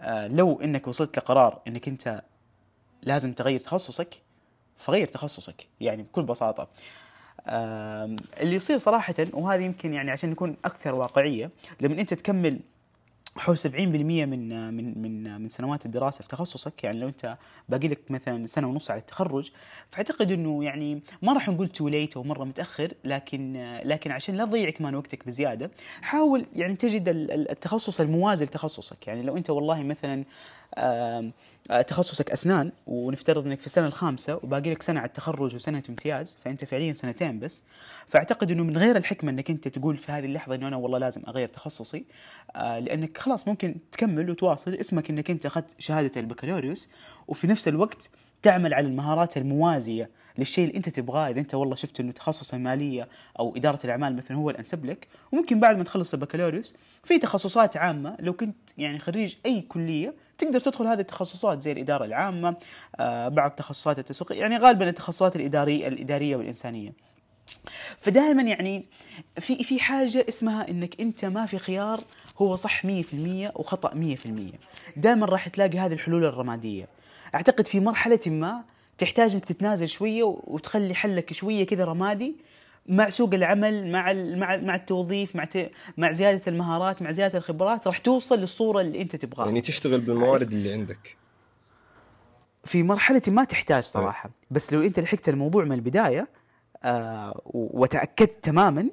آه 0.00 0.26
لو 0.28 0.60
إنك 0.60 0.88
وصلت 0.88 1.18
لقرار 1.18 1.60
إنك 1.66 1.88
أنت 1.88 2.22
لازم 3.02 3.32
تغير 3.32 3.60
تخصصك 3.60 4.14
فغير 4.76 5.08
تخصصك. 5.08 5.66
يعني 5.80 6.02
بكل 6.02 6.22
بساطة. 6.22 6.68
اللي 8.40 8.54
يصير 8.54 8.78
صراحة 8.78 9.14
وهذه 9.32 9.62
يمكن 9.62 9.94
يعني 9.94 10.10
عشان 10.10 10.30
نكون 10.30 10.56
أكثر 10.64 10.94
واقعية 10.94 11.50
لما 11.80 12.00
أنت 12.00 12.14
تكمل 12.14 12.60
حول 13.38 13.58
70% 13.58 13.64
من 13.64 14.74
من 14.74 15.02
من 15.02 15.40
من 15.40 15.48
سنوات 15.48 15.86
الدراسة 15.86 16.22
في 16.22 16.28
تخصصك 16.28 16.84
يعني 16.84 16.98
لو 16.98 17.08
أنت 17.08 17.36
باقي 17.68 17.88
لك 17.88 18.10
مثلا 18.10 18.46
سنة 18.46 18.68
ونص 18.68 18.90
على 18.90 19.00
التخرج 19.00 19.50
فأعتقد 19.90 20.32
إنه 20.32 20.64
يعني 20.64 21.02
ما 21.22 21.32
راح 21.32 21.48
نقول 21.48 21.68
تو 21.68 21.88
ليت 21.88 22.16
أو 22.16 22.22
مرة 22.22 22.44
متأخر 22.44 22.92
لكن 23.04 23.76
لكن 23.84 24.10
عشان 24.10 24.36
لا 24.36 24.44
تضيع 24.44 24.70
كمان 24.70 24.94
وقتك 24.94 25.26
بزيادة 25.26 25.70
حاول 26.02 26.46
يعني 26.56 26.76
تجد 26.76 27.08
التخصص 27.08 28.00
الموازي 28.00 28.44
لتخصصك. 28.44 29.06
يعني 29.06 29.22
لو 29.22 29.36
أنت 29.36 29.50
والله 29.50 29.82
مثلا 29.82 30.24
تخصصك 31.86 32.30
أسنان 32.30 32.72
ونفترض 32.86 33.46
إنك 33.46 33.60
في 33.60 33.66
السنة 33.66 33.86
الخامسة 33.86 34.34
وباقي 34.42 34.70
لك 34.70 34.82
سنة 34.82 35.00
على 35.00 35.08
التخرج 35.08 35.54
وسنة 35.54 35.82
امتياز 35.88 36.36
فأنت 36.44 36.64
فعليا 36.64 36.92
سنتين 36.92 37.38
بس. 37.38 37.62
فأعتقد 38.08 38.50
إنه 38.50 38.62
من 38.62 38.76
غير 38.76 38.96
الحكمة 38.96 39.30
إنك 39.30 39.50
أنت 39.50 39.68
تقول 39.68 39.96
في 39.96 40.12
هذه 40.12 40.24
اللحظة 40.24 40.54
إنه 40.54 40.68
أنا 40.68 40.76
والله 40.76 40.98
لازم 40.98 41.22
أغير 41.28 41.48
تخصصي 41.48 42.04
آه، 42.56 42.78
لأنك 42.78 43.18
خلاص 43.18 43.48
ممكن 43.48 43.76
تكمل 43.92 44.30
وتواصل. 44.30 44.74
اسمك 44.74 45.10
إنك 45.10 45.30
أنت 45.30 45.46
أخذت 45.46 45.70
شهادة 45.78 46.20
البكالوريوس 46.20 46.88
وفي 47.28 47.46
نفس 47.46 47.68
الوقت 47.68 48.10
تعمل 48.46 48.74
على 48.74 48.86
المهارات 48.86 49.36
الموازية 49.36 50.10
للشيء 50.38 50.64
اللي 50.64 50.76
انت 50.76 50.88
تبغاه. 50.88 51.30
إذا 51.30 51.40
انت 51.40 51.54
والله 51.54 51.74
شفت 51.74 52.00
إنه 52.00 52.12
تخصص 52.12 52.54
المالية 52.54 53.08
أو 53.38 53.56
إدارة 53.56 53.78
الأعمال 53.84 54.16
مثلا 54.16 54.36
هو 54.36 54.50
الأنسب 54.50 54.84
لك 54.84 55.08
وممكن 55.32 55.60
بعد 55.60 55.76
ما 55.76 55.84
تخلص 55.84 56.14
البكالوريوس 56.14 56.74
في 57.04 57.18
تخصصات 57.18 57.76
عامة 57.76 58.16
لو 58.20 58.32
كنت 58.32 58.56
يعني 58.78 58.98
خريج 58.98 59.34
أي 59.46 59.60
كلية 59.60 60.14
تقدر 60.38 60.60
تدخل 60.60 60.86
هذه 60.86 61.00
التخصصات 61.00 61.62
زي 61.62 61.72
الإدارة 61.72 62.04
العامة 62.04 62.56
آه 62.96 63.28
بعض 63.28 63.50
تخصصات 63.50 63.98
التسويق 63.98 64.40
يعني 64.40 64.58
غالبا 64.58 64.88
التخصصات 64.88 65.36
الاداريه 65.36 65.88
الإدارية 65.88 66.36
والإنسانية. 66.36 66.92
فدائما 67.98 68.42
يعني 68.42 68.84
في 69.38 69.64
في 69.64 69.80
حاجة 69.80 70.26
اسمها 70.28 70.68
إنك 70.70 71.00
أنت 71.00 71.24
ما 71.24 71.46
في 71.46 71.58
خيار 71.58 72.00
هو 72.38 72.56
صح 72.56 72.86
100% 72.86 72.88
وخطأ 73.54 74.16
100% 74.16 74.28
دائما 74.96 75.26
راح 75.26 75.48
تلاقي 75.48 75.78
هذه 75.78 75.92
الحلول 75.92 76.24
الرمادية. 76.24 76.95
أعتقد 77.36 77.66
في 77.66 77.80
مرحلة 77.80 78.20
ما 78.26 78.64
تحتاج 78.98 79.34
إنك 79.34 79.44
تتنازل 79.44 79.88
شوية 79.88 80.22
وتخلي 80.24 80.94
حلك 80.94 81.32
شوية 81.32 81.66
كذا 81.66 81.84
رمادي 81.84 82.36
مع 82.88 83.10
سوق 83.10 83.34
العمل 83.34 83.92
مع 83.92 84.12
مع 84.12 84.56
مع 84.56 84.74
التوظيف 84.74 85.36
مع 85.36 85.48
مع 85.96 86.12
زيادة 86.12 86.42
المهارات 86.48 87.02
مع 87.02 87.12
زيادة 87.12 87.38
الخبرات 87.38 87.86
راح 87.86 87.98
توصل 87.98 88.38
للصورة 88.38 88.80
اللي 88.80 89.02
أنت 89.02 89.16
تبغاها. 89.16 89.46
يعني 89.46 89.60
تشتغل 89.60 90.00
بالموارد 90.00 90.52
اللي 90.52 90.72
عندك. 90.72 91.16
في 92.64 92.82
مرحلة 92.82 93.22
ما 93.28 93.44
تحتاج 93.44 93.82
صراحة 93.82 94.30
بس 94.50 94.72
لو 94.72 94.82
أنت 94.82 95.00
لحقت 95.00 95.28
الموضوع 95.28 95.64
من 95.64 95.72
البداية 95.72 96.28
آه 96.84 97.40
وتأكدت 97.54 98.44
تماما 98.44 98.90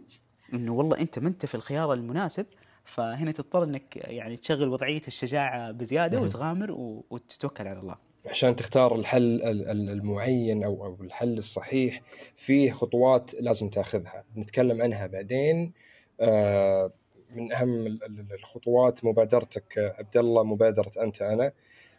إنه 0.54 0.74
والله 0.74 0.98
أنت 1.00 1.20
ما 1.20 1.30
أنت 1.30 1.46
في 1.46 1.56
الخيار 1.56 1.94
المناسب 1.94 2.46
فهنا 2.86 3.32
تضطر 3.32 3.64
إنك 3.64 3.96
يعني 3.96 4.38
تشغل 4.38 4.70
وضعية 4.70 5.02
الشجاعة 5.08 5.72
بزيادة 5.72 6.22
وتغامر 6.22 6.72
وتتوكل 7.10 7.68
على 7.68 7.80
الله. 7.80 7.96
عشان 8.26 8.56
تختار 8.56 8.96
الحل 8.96 9.42
المعين 9.90 10.64
أو 10.64 10.86
أو 10.86 10.98
الحل 11.02 11.38
الصحيح 11.38 12.02
فيه 12.36 12.72
خطوات 12.72 13.34
لازم 13.40 13.70
تاخذها. 13.70 14.24
نتكلم 14.38 14.82
عنها 14.82 15.08
بعدين. 15.08 15.74
آه، 16.22 16.92
من 17.36 17.52
أهم 17.52 18.00
الخطوات 18.32 19.06
مبادرتك 19.06 19.94
عبد 20.00 20.18
الله 20.18 20.44
مبادرة 20.44 20.92
أنت 21.02 21.22
أنا. 21.22 21.52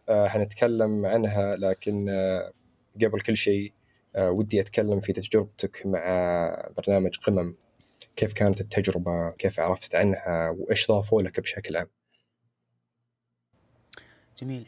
حنتكلم 0.08 1.06
آه، 1.06 1.10
عنها 1.10 1.56
لكن 1.56 2.08
آه، 2.08 2.52
قبل 3.02 3.20
كل 3.20 3.36
شيء 3.36 3.72
ودي 4.18 4.60
أتكلم 4.60 5.00
في 5.00 5.12
تجربتك 5.12 5.86
مع 5.86 6.72
برنامج 6.76 7.16
قمم. 7.18 7.56
كيف 8.16 8.32
كانت 8.32 8.60
التجربة؟ 8.60 9.30
كيف 9.30 9.60
عرفت 9.60 9.94
عنها؟ 9.94 10.50
وإيش 10.50 10.88
ضافوا 10.88 11.22
لك 11.22 11.40
بشكل 11.40 11.76
عام؟ 11.76 11.88
جميل. 14.38 14.66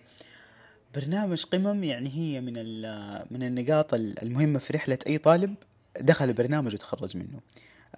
برنامج 0.95 1.45
قمم 1.45 1.85
يعني 1.85 2.11
هي 2.14 2.40
من 2.40 2.55
من 3.31 3.43
النقاط 3.43 3.95
المهمة 3.95 4.59
في 4.59 4.73
رحلة 4.73 4.99
أي 5.07 5.19
طالب 5.19 5.55
دخل 6.00 6.25
البرنامج 6.25 6.75
وتخرج 6.75 7.16
منه. 7.16 7.40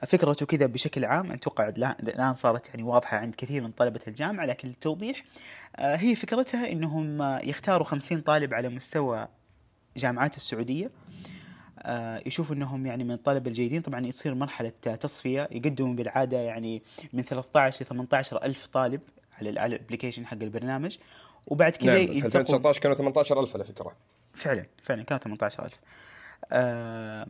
فكرته 0.07 0.47
كذا 0.47 0.67
بشكل 0.67 1.05
عام 1.05 1.33
أتوقع 1.33 1.69
الآن 1.69 2.35
صارت 2.35 2.69
يعني 2.69 2.83
واضحة 2.83 3.17
عند 3.17 3.35
كثير 3.35 3.63
من 3.63 3.69
طلبة 3.69 4.01
الجامعة 4.09 4.47
لكن 4.47 4.69
للتوضيح 4.69 5.25
آه، 5.77 5.97
هي 5.97 6.15
فكرتها 6.15 6.73
أنهم 6.73 7.23
يختاروا 7.23 7.87
خمسين 7.87 8.21
طالب 8.21 8.55
على 8.55 8.69
مستوى 8.69 9.29
جامعات 9.97 10.37
السعودية. 10.37 10.91
آه، 11.79 12.23
يشوفوا 12.27 12.57
إنهم 12.57 12.87
يعني 12.87 13.05
من 13.05 13.13
الطلبة 13.13 13.49
الجيدين. 13.49 13.83
طبعا 13.83 14.07
يصير 14.07 14.35
مرحلة 14.35 14.69
تصفية 15.01 15.49
يقدموا 15.51 15.95
بالعادة 15.95 16.37
يعني 16.37 16.83
من 17.13 17.23
13 17.23 17.85
ل 17.85 17.87
18 17.87 18.43
ألف 18.45 18.67
طالب 18.67 19.01
على 19.39 19.51
الابلكيشن 19.51 20.27
حق 20.27 20.39
البرنامج. 20.43 20.97
وبعد 21.49 21.77
كذا 21.77 21.99
نعم 21.99 22.07
في 22.07 22.27
2019 22.27 22.81
كانوا 22.81 22.97
18000 22.97 23.55
على 23.55 23.65
فكرة. 23.65 23.93
فعلا 24.35 24.67
فعلا 24.83 25.03
كانوا 25.03 25.21
18000 25.23 25.73
آه 26.53 27.27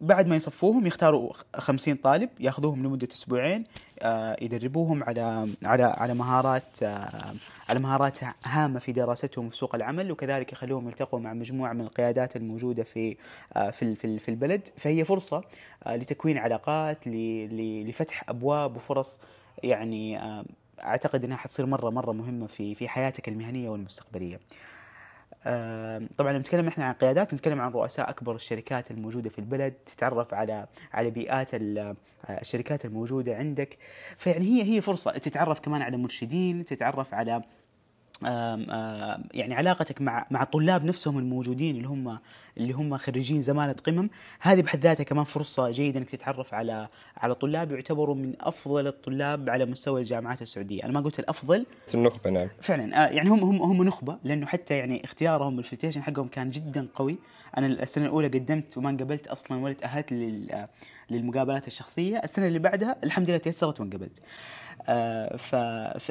بعد 0.00 0.26
ما 0.26 0.36
يصفوهم 0.36 0.86
يختاروا 0.86 1.32
50 1.56 1.94
طالب 1.94 2.30
ياخذوهم 2.40 2.86
لمدة 2.86 3.08
أسبوعين 3.12 3.64
آه 4.02 4.36
يدربوهم 4.40 5.04
على 5.04 5.48
على 5.64 5.82
على 5.82 6.14
مهارات 6.14 6.82
آه 6.82 7.34
على 7.68 7.80
مهارات 7.80 8.18
هامة 8.46 8.78
في 8.78 8.92
دراستهم 8.92 9.50
في 9.50 9.56
سوق 9.56 9.74
العمل 9.74 10.12
وكذلك 10.12 10.52
يخلوهم 10.52 10.88
يلتقوا 10.88 11.20
مع 11.20 11.32
مجموعة 11.32 11.72
من 11.72 11.80
القيادات 11.80 12.36
الموجودة 12.36 12.84
في 12.84 13.16
آه 13.52 13.70
في 13.70 13.94
في, 13.94 14.18
في 14.18 14.28
البلد. 14.28 14.68
فهي 14.76 15.04
فرصة 15.04 15.44
آه 15.84 15.96
لتكوين 15.96 16.38
علاقات 16.38 16.98
لفتح 17.06 18.24
أبواب 18.28 18.76
وفرص 18.76 19.18
يعني 19.62 20.18
آه 20.18 20.44
أعتقد 20.84 21.24
إنها 21.24 21.36
حتصير 21.36 21.66
مرة 21.66 21.90
مرة 21.90 22.12
مهمة 22.12 22.46
في 22.46 22.74
في 22.74 22.88
حياتك 22.88 23.28
المهنية 23.28 23.68
والمستقبلية. 23.68 24.40
طبعا 26.16 26.38
نتكلم 26.38 26.68
إحنا 26.68 26.84
عن 26.84 26.92
قيادات 26.92 27.34
نتكلم 27.34 27.60
عن 27.60 27.70
رؤساء 27.70 28.10
أكبر 28.10 28.34
الشركات 28.34 28.90
الموجودة 28.90 29.30
في 29.30 29.38
البلد 29.38 29.72
تتعرف 29.72 30.34
على 30.34 30.66
على 30.92 31.10
بيئات 31.10 31.50
الشركات 32.30 32.84
الموجودة 32.84 33.36
عندك 33.36 33.78
فيعني 34.16 34.44
هي 34.44 34.62
هي 34.62 34.80
فرصة 34.80 35.10
تتعرف 35.10 35.60
كمان 35.60 35.82
على 35.82 35.96
مرشدين 35.96 36.64
تتعرف 36.64 37.14
على 37.14 37.42
يعني 38.22 39.54
علاقتك 39.54 40.00
مع 40.00 40.26
مع 40.30 40.42
الطلاب 40.42 40.84
نفسهم 40.84 41.18
الموجودين 41.18 41.76
اللي 41.76 41.88
هم 41.88 42.18
اللي 42.56 42.72
هم 42.72 42.96
خريجين 42.96 43.42
زمالة 43.42 43.72
قمم. 43.72 44.10
هذه 44.40 44.62
بحد 44.62 44.80
ذاتها 44.80 45.04
كمان 45.04 45.24
فرصة 45.24 45.70
جيدة 45.70 45.98
إنك 45.98 46.10
تتعرف 46.10 46.54
على 46.54 46.88
على 47.16 47.34
طلاب 47.34 47.72
يعتبروا 47.72 48.14
من 48.14 48.34
أفضل 48.40 48.86
الطلاب 48.86 49.50
على 49.50 49.66
مستوى 49.66 50.00
الجامعات 50.00 50.42
السعودية. 50.42 50.84
أنا 50.84 50.92
ما 50.92 51.00
قلت 51.00 51.18
الأفضل. 51.18 51.66
النخبة 51.94 52.30
نعم. 52.30 52.48
فعلا. 52.60 53.04
آه، 53.04 53.08
يعني 53.08 53.30
هم 53.30 53.44
هم 53.44 53.62
هم 53.62 53.82
نخبة 53.82 54.18
لأنه 54.24 54.46
حتى 54.46 54.78
يعني 54.78 55.04
اختيارهم 55.04 55.56
بالفلتيشن 55.56 56.02
حقهم 56.02 56.28
كان 56.28 56.50
جدا 56.50 56.88
قوي. 56.94 57.18
أنا 57.56 57.66
السنة 57.66 58.04
الأولى 58.04 58.28
قدمت 58.28 58.78
وما 58.78 58.90
انقبلت 58.90 59.26
أصلا 59.26 59.62
ولا 59.62 59.74
تأهلت 59.74 60.12
للمقابلات 61.10 61.66
الشخصية. 61.66 62.18
السنة 62.18 62.46
اللي 62.46 62.58
بعدها 62.58 62.96
الحمد 63.04 63.28
لله 63.28 63.38
تيسرت 63.38 63.80
وانقبلت. 63.80 64.18
آه، 64.88 65.36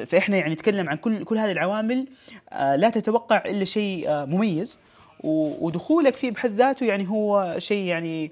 فإحنا 0.06 0.36
يعني 0.36 0.52
نتكلم 0.52 0.88
عن 0.88 0.96
كل 0.96 1.24
كل 1.24 1.38
هذه 1.38 1.52
العوامل 1.52 2.06
آه، 2.52 2.76
لا 2.76 2.90
تتوقع 2.90 3.42
إلا 3.46 3.64
شيء 3.64 4.10
آه، 4.10 4.24
مميز 4.24 4.78
ودخولك 5.24 6.16
فيه 6.16 6.30
بحد 6.30 6.50
ذاته 6.50 6.86
يعني 6.86 7.08
هو 7.08 7.54
شيء 7.58 7.86
يعني 7.86 8.30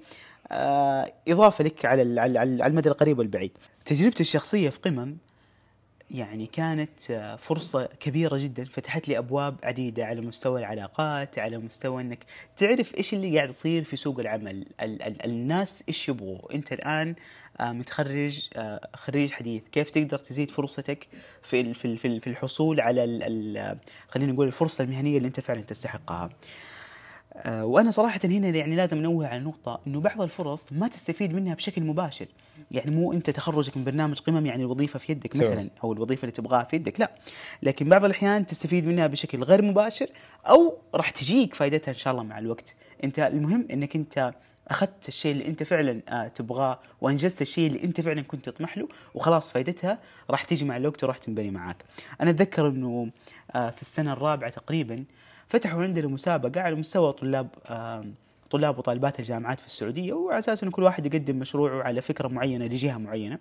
إضافة 1.29 1.65
لك 1.65 1.85
على 1.85 2.21
على 2.21 2.67
المدى 2.67 2.89
القريب 2.89 3.19
والبعيد. 3.19 3.51
تجربتي 3.85 4.21
الشخصية 4.21 4.71
في 4.71 4.79
قمم 4.81 5.17
يعني 6.11 6.47
كانت 6.47 7.37
فرصة 7.39 7.87
كبيرة 8.01 8.37
جدا 8.37 8.65
فتحت 8.65 9.09
لي 9.09 9.19
أبواب 9.19 9.57
عديدة 9.65 10.05
على 10.05 10.21
مستوى 10.21 10.61
العلاقات 10.61 11.39
على 11.39 11.59
مستوى 11.59 12.03
أنك 12.03 12.25
تعرف 12.57 12.97
إيش 12.97 13.15
اللي 13.15 13.37
قاعد 13.37 13.51
يصير 13.51 13.85
في 13.85 13.97
سوق 13.97 14.21
العمل. 14.21 14.67
ال 14.81 15.03
ال 15.03 15.25
الناس 15.25 15.85
إيش 15.89 16.09
يبغوا؟ 16.09 16.55
أنت 16.55 16.73
الآن 16.73 17.15
آه، 17.61 17.73
متخرج 17.73 18.49
آه، 18.57 18.89
خريج 18.97 19.31
حديث. 19.31 19.63
كيف 19.73 19.91
تقدر 19.91 20.19
تزيد 20.19 20.51
فرصتك 20.51 21.09
في 21.43 21.75
في 21.75 22.21
في 22.21 22.27
الحصول 22.27 22.81
على 22.81 23.05
خلينا 24.09 24.33
نقول 24.33 24.47
الفرصة 24.47 24.85
المهنية 24.85 25.17
اللي 25.17 25.29
أنت 25.29 25.41
فعلا 25.41 25.61
تستحقها؟ 25.61 26.25
آه، 26.25 26.31
وأنا 27.47 27.91
صراحة 27.91 28.21
هنا 28.25 28.49
يعني 28.49 28.77
لازم 28.77 28.99
انوه 28.99 29.27
على 29.27 29.41
نقطة 29.41 29.81
إنه 29.87 30.01
بعض 30.01 30.21
الفرص 30.21 30.67
ما 30.73 30.89
تستفيد 30.89 31.35
منها 31.35 31.55
بشكل 31.55 31.83
مباشر. 31.83 32.27
يعني 32.71 32.91
مو 32.91 33.13
أنت 33.13 33.31
تخرجك 33.31 33.77
من 33.77 33.85
برنامج 33.85 34.19
قمم 34.19 34.47
يعني 34.47 34.63
الوظيفة 34.63 34.99
في 34.99 35.13
يدك 35.13 35.37
مثلا 35.37 35.71
أو 35.85 35.93
الوظيفة 35.93 36.21
اللي 36.21 36.33
تبغاها 36.33 36.65
في 36.65 36.77
يدك 36.77 37.01
لا. 37.01 37.11
لكن 37.63 37.89
بعض 37.89 38.05
الأحيان 38.05 38.47
تستفيد 38.47 38.87
منها 38.87 39.07
بشكل 39.07 39.43
غير 39.43 39.63
مباشر 39.63 40.07
أو 40.47 40.79
راح 40.95 41.11
تجيك 41.11 41.55
فائدتها 41.55 41.93
إن 41.93 41.99
شاء 41.99 42.13
الله 42.13 42.23
مع 42.25 42.39
الوقت. 42.39 42.75
أنت 43.05 43.19
المهم 43.19 43.67
إنك 43.71 43.97
أنت 43.97 44.35
أخذت 44.69 45.09
الشيء 45.09 45.33
اللي 45.33 45.47
أنت 45.47 45.63
فعلا 45.63 46.01
آه، 46.09 46.29
تبغاه 46.29 46.79
وأنجزت 47.01 47.43
الشيء 47.43 47.67
اللي 47.67 47.85
أنت 47.85 48.01
فعلا 48.01 48.23
كنت 48.23 48.49
تطمح 48.49 48.79
له 48.79 48.89
وخلاص 49.15 49.53
فائدتها 49.53 49.99
راح 50.31 50.45
تيجي 50.45 50.65
مع 50.65 50.77
الوقت 50.77 51.05
وراح 51.05 51.19
تنبني 51.19 51.51
معاك. 51.51 51.85
أنا 52.21 52.31
أتذكر 52.31 52.69
إنه 52.69 53.11
آه، 53.55 53.71
في 53.71 53.83
السنة 53.83 54.13
الرابعة 54.13 54.51
تقريبا 54.51 55.05
فتحوا 55.49 55.83
عندنا 55.83 56.07
مسابقة 56.07 56.61
على 56.61 56.75
مستوى 56.75 57.13
طلاب 57.13 57.49
طلاب 58.51 58.79
وطالبات 58.79 59.21
الجامعات 59.21 59.61
في 59.61 59.67
السعودية 59.67 60.13
وعلى 60.13 60.39
أساس 60.39 60.65
أن 60.65 60.71
كل 60.71 60.83
واحد 60.83 61.07
يقدم 61.07 61.37
مشروعه 61.37 61.83
على 61.83 62.01
فكرة 62.01 62.29
معينة 62.29 62.67
لجهة 62.67 62.99
معينة. 62.99 63.39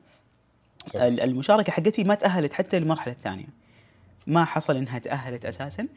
المشاركة 0.95 1.71
حقتي 1.71 2.03
ما 2.03 2.15
تأهلت 2.15 2.53
حتى 2.53 2.79
للمرحلة 2.79 3.13
الثانية. 3.13 3.47
ما 4.27 4.45
حصل 4.45 4.77
إنها 4.77 4.99
تأهلت 4.99 5.45
أساسا 5.45 5.87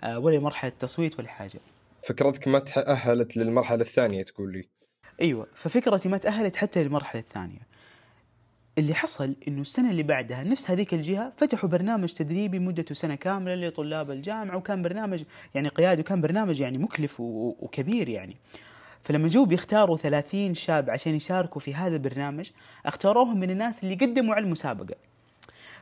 آه، 0.00 0.18
ولا 0.18 0.38
مرحلة 0.38 0.72
تصويت 0.78 1.18
ولا 1.18 1.28
حاجة. 1.28 1.60
فكرتك 2.02 2.48
ما 2.48 2.58
تأهلت 2.58 3.36
للمرحلة 3.36 3.80
الثانية 3.80 4.22
تقول 4.22 4.52
لي. 4.52 4.68
أيوه 5.20 5.46
ففكرتي 5.54 6.08
ما 6.08 6.16
تأهلت 6.16 6.56
حتى 6.56 6.82
للمرحلة 6.82 7.20
الثانية. 7.20 7.73
اللي 8.78 8.94
حصل 8.94 9.34
إنه 9.48 9.60
السنة 9.60 9.90
اللي 9.90 10.02
بعدها 10.02 10.44
نفس 10.44 10.70
هذيك 10.70 10.94
الجهة 10.94 11.32
فتحوا 11.36 11.68
برنامج 11.68 12.12
تدريبي 12.12 12.58
مدته 12.58 12.94
سنة 12.94 13.14
كاملة 13.14 13.54
لطلاب 13.54 14.10
الجامعة 14.10 14.56
وكان 14.56 14.82
برنامج 14.82 15.22
يعني 15.54 15.68
قيادي 15.68 16.00
وكان 16.00 16.20
برنامج 16.20 16.60
يعني 16.60 16.78
مكلف 16.78 17.20
وكبير 17.20 18.08
يعني. 18.08 18.36
فلما 19.02 19.28
جو 19.28 19.44
بيختاروا 19.44 19.96
30 19.96 20.54
شاب 20.54 20.90
عشان 20.90 21.14
يشاركوا 21.14 21.60
في 21.60 21.74
هذا 21.74 21.96
البرنامج 21.96 22.50
اختاروهم 22.86 23.40
من 23.40 23.50
الناس 23.50 23.84
اللي 23.84 23.94
قدموا 23.94 24.34
على 24.34 24.44
المسابقة. 24.44 24.94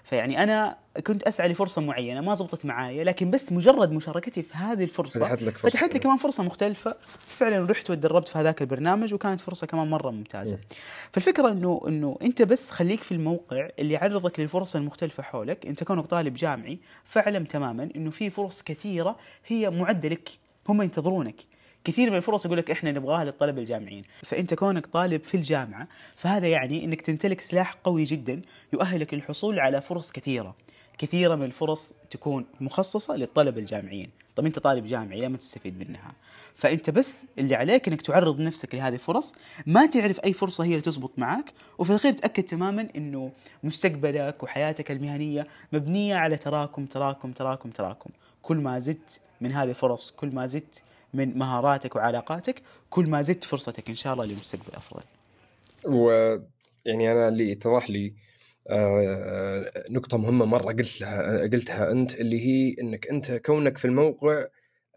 فيعني 0.04 0.42
أنا 0.42 0.76
كنت 1.06 1.22
أسعى 1.22 1.48
لفرصة 1.48 1.82
معينة 1.82 2.20
ما 2.20 2.34
زبطت 2.34 2.64
معايا 2.64 3.04
لكن 3.04 3.30
بس 3.30 3.52
مجرد 3.52 3.92
مشاركتي 3.92 4.42
في 4.42 4.56
هذه 4.56 4.84
الفرصة 4.84 5.20
فتحت 5.20 5.42
لك 5.42 5.58
فرصة. 5.58 5.68
فتحت 5.68 5.92
لي 5.92 5.98
كمان 5.98 6.16
فرصة 6.16 6.42
مختلفة. 6.42 6.96
فعلا 7.18 7.70
رحت 7.70 7.90
وتدربت 7.90 8.28
في 8.28 8.38
هذاك 8.38 8.62
البرنامج 8.62 9.14
وكانت 9.14 9.40
فرصة 9.40 9.66
كمان 9.66 9.90
مرة 9.90 10.10
ممتازة. 10.10 10.56
م. 10.56 10.60
فالفكرة 11.12 11.48
إنه 11.50 11.80
إنه 11.88 12.18
أنت 12.22 12.42
بس 12.42 12.70
خليك 12.70 13.02
في 13.02 13.12
الموقع 13.12 13.68
اللي 13.78 13.94
يعرضك 13.94 14.40
للفرص 14.40 14.76
المختلفة 14.76 15.22
حولك. 15.22 15.66
أنت 15.66 15.84
كونك 15.84 16.06
طالب 16.06 16.34
جامعي 16.34 16.78
فاعلم 17.04 17.44
تماما 17.44 17.88
إنه 17.96 18.10
في 18.10 18.30
فرص 18.30 18.62
كثيرة 18.62 19.16
هي 19.46 19.70
معده 19.70 20.08
لك 20.08 20.28
هم 20.68 20.82
ينتظرونك. 20.82 21.36
كثير 21.84 22.10
من 22.10 22.16
الفرص 22.16 22.44
يقول 22.44 22.58
لك 22.58 22.70
إحنا 22.70 22.92
نبغاها 22.92 23.24
للطلبة 23.24 23.60
الجامعيين. 23.60 24.04
فإنت 24.22 24.54
كونك 24.54 24.86
طالب 24.86 25.22
في 25.24 25.36
الجامعة 25.36 25.88
فهذا 26.16 26.46
يعني 26.46 26.84
إنك 26.84 27.00
تمتلك 27.00 27.40
سلاح 27.40 27.72
قوي 27.84 28.04
جدا 28.04 28.42
يؤهلك 28.72 29.14
للحصول 29.14 29.60
على 29.60 29.80
فرص 29.80 30.12
كثيرة. 30.12 30.54
كثيرة 30.98 31.34
من 31.34 31.42
الفرص 31.42 31.92
تكون 32.10 32.46
مخصصة 32.60 33.16
للطلبة 33.16 33.60
الجامعيين. 33.60 34.10
طب 34.36 34.46
أنت 34.46 34.58
طالب 34.58 34.84
جامعي 34.84 35.20
ليه 35.20 35.28
ما 35.28 35.36
تستفيد 35.36 35.78
منها. 35.88 36.12
فأنت 36.54 36.90
بس 36.90 37.26
اللي 37.38 37.54
عليك 37.54 37.88
إنك 37.88 38.02
تعرض 38.02 38.40
نفسك 38.40 38.74
لهذه 38.74 38.94
الفرص. 38.94 39.32
ما 39.66 39.86
تعرف 39.86 40.20
أي 40.20 40.32
فرصة 40.32 40.64
هي 40.64 40.70
اللي 40.70 40.80
تزبط 40.80 41.12
معك 41.16 41.52
وفي 41.78 41.90
الاخير 41.90 42.12
تأكد 42.12 42.42
تماما 42.42 42.88
إنه 42.96 43.32
مستقبلك 43.62 44.42
وحياتك 44.42 44.90
المهنية 44.90 45.46
مبنية 45.72 46.16
على 46.16 46.36
تراكم 46.36 46.86
تراكم 46.86 47.32
تراكم 47.32 47.70
تراكم. 47.70 48.10
كل 48.42 48.56
ما 48.56 48.78
زدت 48.78 49.20
من 49.40 49.52
هذه 49.52 49.68
الفرص 49.68 50.10
كل 50.10 50.34
ما 50.34 50.46
زدت 50.46 50.82
من 51.14 51.38
مهاراتك 51.38 51.96
وعلاقاتك 51.96 52.62
كل 52.90 53.10
ما 53.10 53.22
زدت 53.22 53.44
فرصتك 53.44 53.88
إن 53.88 53.94
شاء 53.94 54.12
الله 54.12 54.24
لمستقبل 54.24 54.74
افضل 54.74 55.02
ويعني 55.84 57.12
أنا 57.12 57.28
اللي 57.28 57.52
اتضح 57.52 57.90
لي 57.90 58.14
آه، 58.70 59.64
نقطة 59.90 60.18
مهمة 60.18 60.44
مرة 60.44 60.72
قلت 60.72 61.00
لها 61.00 61.42
قلتها 61.42 61.92
أنت 61.92 62.20
اللي 62.20 62.40
هي 62.46 62.74
أنك 62.82 63.08
أنت 63.08 63.32
كونك 63.32 63.78
في 63.78 63.84
الموقع 63.84 64.44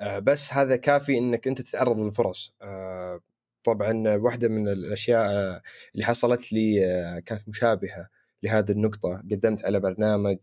آه، 0.01 0.19
بس 0.19 0.53
هذا 0.53 0.75
كافي 0.75 1.17
أنك 1.17 1.47
أنت 1.47 1.61
تتعرض 1.61 1.99
للفرص. 1.99 2.55
آه، 2.61 3.19
طبعا 3.63 4.15
واحدة 4.15 4.47
من 4.47 4.67
الأشياء 4.67 5.61
اللي 5.93 6.05
حصلت 6.05 6.53
لي 6.53 6.79
كانت 7.25 7.49
مشابهة 7.49 8.09
لهذه 8.43 8.71
النقطة. 8.71 9.23
قدمت 9.31 9.65
على 9.65 9.79
برنامج 9.79 10.37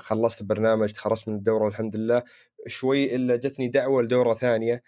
خلصت 0.00 0.40
البرنامج 0.40 0.92
تخرجت 0.92 1.28
من 1.28 1.34
الدورة 1.34 1.68
الحمد 1.68 1.96
لله. 1.96 2.22
شوي 2.66 3.16
إلا 3.16 3.36
جتني 3.36 3.68
دعوة 3.68 4.02
لدورة 4.02 4.34
ثانية 4.34 4.82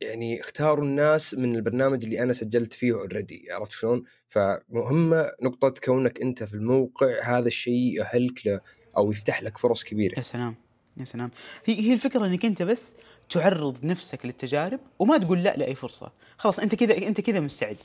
يعني 0.00 0.40
اختاروا 0.40 0.84
الناس 0.84 1.34
من 1.34 1.54
البرنامج 1.56 2.04
اللي 2.04 2.22
أنا 2.22 2.32
سجلت 2.32 2.72
فيه 2.72 2.92
اوريدي 2.92 3.46
عرفت 3.50 3.72
شلون؟ 3.72 4.04
فمهمه 4.28 5.32
نقطة 5.42 5.74
كونك 5.84 6.20
أنت 6.20 6.44
في 6.44 6.54
الموقع 6.54 7.38
هذا 7.38 7.46
الشيء 7.46 7.96
يؤهلك 7.96 8.46
له 8.46 8.60
أو 8.96 9.12
يفتح 9.12 9.42
لك 9.42 9.58
فرص 9.58 9.84
كبيرة. 9.84 10.14
يا 10.16 10.22
سلام 10.22 10.54
يا 10.96 11.04
سلام 11.04 11.30
هي 11.64 11.80
هي 11.80 11.92
الفكرة 11.92 12.26
إنك 12.26 12.44
أنت 12.44 12.62
بس 12.62 12.94
تعرض 13.30 13.84
نفسك 13.84 14.26
للتجارب 14.26 14.80
وما 14.98 15.18
تقول 15.18 15.42
لا 15.42 15.56
لأي 15.56 15.74
فرصة، 15.74 16.12
خلاص 16.38 16.60
أنت 16.60 16.74
كذا 16.74 16.96
أنت 16.96 17.20
كذا 17.20 17.40
مستعد. 17.40 17.76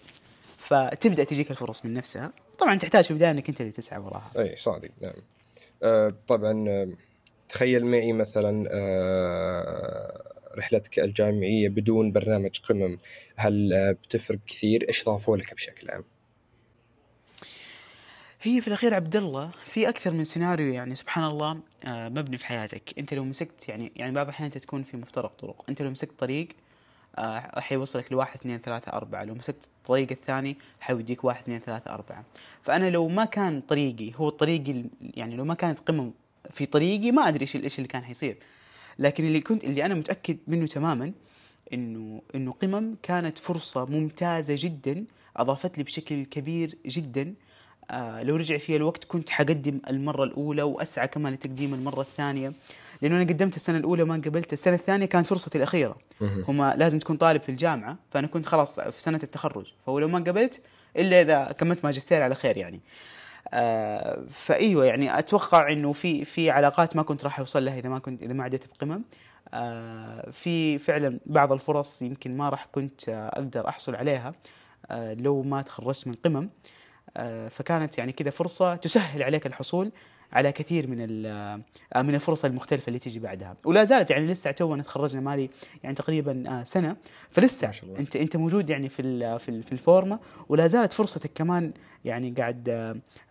فتبدأ 0.57 1.23
تجيك 1.23 1.51
الفرص 1.51 1.85
من 1.85 1.93
نفسها، 1.93 2.33
طبعا 2.59 2.75
تحتاج 2.75 3.03
في 3.03 3.11
البداية 3.11 3.31
إنك 3.31 3.49
أنت 3.49 3.61
اللي 3.61 3.71
تسعى 3.71 3.99
وراها. 3.99 4.31
إي 4.37 4.55
صادق 4.55 4.89
نعم. 5.01 5.13
آه 5.83 6.13
طبعا 6.27 6.65
آه، 6.69 6.87
تخيل 7.49 7.85
معي 7.85 8.13
مثلا 8.13 8.69
آه 8.71 10.35
رحلتك 10.57 10.99
الجامعية 10.99 11.69
بدون 11.69 12.11
برنامج 12.11 12.59
قمم. 12.59 12.97
هل 13.35 13.93
بتفرق 14.03 14.39
كثير؟ 14.47 14.85
إيش 14.87 15.05
ضافوا 15.05 15.37
لك 15.37 15.53
بشكل 15.53 15.89
عام؟ 15.89 16.03
هي 18.41 18.61
في 18.61 18.67
الأخير 18.67 18.93
عبد 18.93 19.15
الله 19.15 19.51
في 19.65 19.89
أكثر 19.89 20.11
من 20.11 20.23
سيناريو 20.23 20.73
يعني 20.73 20.95
سبحان 20.95 21.23
الله 21.23 21.59
آه، 21.83 22.09
مبني 22.09 22.37
في 22.37 22.45
حياتك، 22.45 22.99
أنت 22.99 23.13
لو 23.13 23.23
مسكت 23.23 23.69
يعني 23.69 23.91
يعني 23.95 24.11
بعض 24.11 24.25
الأحيان 24.25 24.45
أنت 24.45 24.57
تكون 24.57 24.83
في 24.83 24.97
مفترق 24.97 25.31
طرق، 25.39 25.65
أنت 25.69 25.81
لو 25.81 25.89
مسكت 25.89 26.19
طريق 26.19 26.47
آه، 27.17 27.59
حيوصلك 27.59 28.11
لواحد 28.11 28.39
اثنين 28.39 28.57
ثلاثة 28.57 28.93
أربعة. 28.93 29.23
لو 29.23 29.35
مسكت 29.35 29.69
الطريق 29.77 30.07
الثاني 30.11 30.57
حيوديك 30.79 31.23
واحد 31.23 31.41
اثنين 31.41 31.59
ثلاثة 31.59 31.93
أربعة. 31.93 32.25
فأنا 32.63 32.89
لو 32.89 33.07
ما 33.07 33.25
كان 33.25 33.61
طريقي 33.61 34.11
هو 34.15 34.29
الطريق 34.29 34.85
يعني 35.01 35.35
لو 35.35 35.45
ما 35.45 35.53
كانت 35.53 35.79
قمم 35.79 36.11
في 36.51 36.65
طريقي 36.65 37.11
ما 37.11 37.27
أدري 37.27 37.41
إيش 37.41 37.55
إيش 37.55 37.77
اللي 37.77 37.87
كان 37.87 38.03
حيصير. 38.03 38.37
لكن 38.99 39.25
اللي 39.25 39.41
كنت 39.41 39.63
اللي 39.63 39.85
أنا 39.85 39.93
متأكد 39.93 40.37
منه 40.47 40.67
تماما 40.67 41.11
انه 41.73 42.21
إنه 42.35 42.51
قمم 42.51 42.95
كانت 43.03 43.37
فرصة 43.37 43.85
ممتازة 43.85 44.55
جدا 44.57 45.05
أضافت 45.37 45.77
لي 45.77 45.83
بشكل 45.83 46.25
كبير 46.25 46.77
جدا. 46.85 47.33
آه 47.91 48.23
لو 48.23 48.35
رجع 48.35 48.57
فيها 48.57 48.75
الوقت 48.75 49.03
كنت 49.03 49.29
حقدم 49.29 49.81
المرة 49.89 50.23
الأولى 50.23 50.63
وأسعى 50.63 51.07
كمان 51.07 51.33
لتقديم 51.33 51.73
المرة 51.73 52.01
الثانية. 52.01 52.53
لأنه 53.01 53.15
أنا 53.15 53.23
قدمت 53.23 53.55
السنة 53.55 53.77
الأولى 53.77 54.03
ما 54.03 54.15
قبلت 54.15 54.53
السنة 54.53 54.75
الثانية 54.75 55.05
كانت 55.05 55.27
فرصتي 55.27 55.57
الأخيرة. 55.57 55.95
هما 56.47 56.73
لازم 56.77 56.99
تكون 56.99 57.17
طالب 57.17 57.41
في 57.41 57.49
الجامعة 57.49 57.97
فأنا 58.11 58.27
كنت 58.27 58.45
خلاص 58.45 58.79
في 58.79 59.01
سنة 59.01 59.19
التخرج. 59.23 59.73
فلو 59.85 60.07
ما 60.07 60.19
قبلت 60.19 60.61
إلا 60.97 61.21
إذا 61.21 61.51
كملت 61.51 61.85
ماجستير 61.85 62.21
على 62.21 62.35
خير 62.35 62.57
يعني. 62.57 62.75
آه 62.75 62.79
فإيوه 64.29 64.85
يعني 64.85 65.19
أتوقع 65.19 65.71
إنه 65.71 65.93
في 65.93 66.25
في 66.25 66.49
علاقات 66.49 66.95
ما 66.95 67.03
كنت 67.03 67.23
راح 67.23 67.39
أوصل 67.39 67.65
لها 67.65 67.79
إذا 67.79 67.89
ما 67.89 67.99
كنت 67.99 68.23
إذا 68.23 68.33
ما 68.33 68.43
عديت 68.43 68.65
بقمم. 68.67 69.03
آه 69.53 70.29
في 70.31 70.77
فعلا 70.77 71.19
بعض 71.25 71.51
الفرص 71.51 72.01
يمكن 72.01 72.37
ما 72.37 72.49
راح 72.49 72.65
كنت 72.71 73.09
أقدر 73.09 73.67
أحصل 73.67 73.95
عليها 73.95 74.33
آه 74.91 75.13
لو 75.13 75.41
ما 75.41 75.61
تخرجت 75.61 76.07
من 76.07 76.13
قمم. 76.13 76.49
آه 77.17 77.47
فكانت 77.47 77.97
يعني 77.97 78.11
كذا 78.11 78.29
فرصة 78.29 78.75
تسهل 78.75 79.23
عليك 79.23 79.45
الحصول. 79.45 79.91
على 80.33 80.51
كثير 80.51 80.87
من 80.87 81.25
آه، 81.25 81.61
من 81.95 82.15
الفرص 82.15 82.45
المختلفة 82.45 82.87
اللي 82.87 82.99
تجي 82.99 83.19
بعدها. 83.19 83.55
ولا 83.65 83.83
زالت 83.83 84.11
يعني 84.11 84.25
لسه 84.25 84.51
تونا 84.51 84.83
تخرجنا 84.83 85.21
مالي 85.21 85.49
يعني 85.83 85.95
تقريبا 85.95 86.43
آه، 86.47 86.63
سنة. 86.63 86.95
فلسه 87.31 87.71
أنت 87.99 88.15
أنت 88.15 88.35
موجود 88.37 88.69
يعني 88.69 88.89
في 88.89 89.03
في 89.39 89.61
في 89.61 89.71
الفورمه 89.71 90.19
ولا 90.49 90.67
زالت 90.67 90.93
فرصتك 90.93 91.31
كمان 91.35 91.71
يعني 92.05 92.31
قاعد 92.31 92.69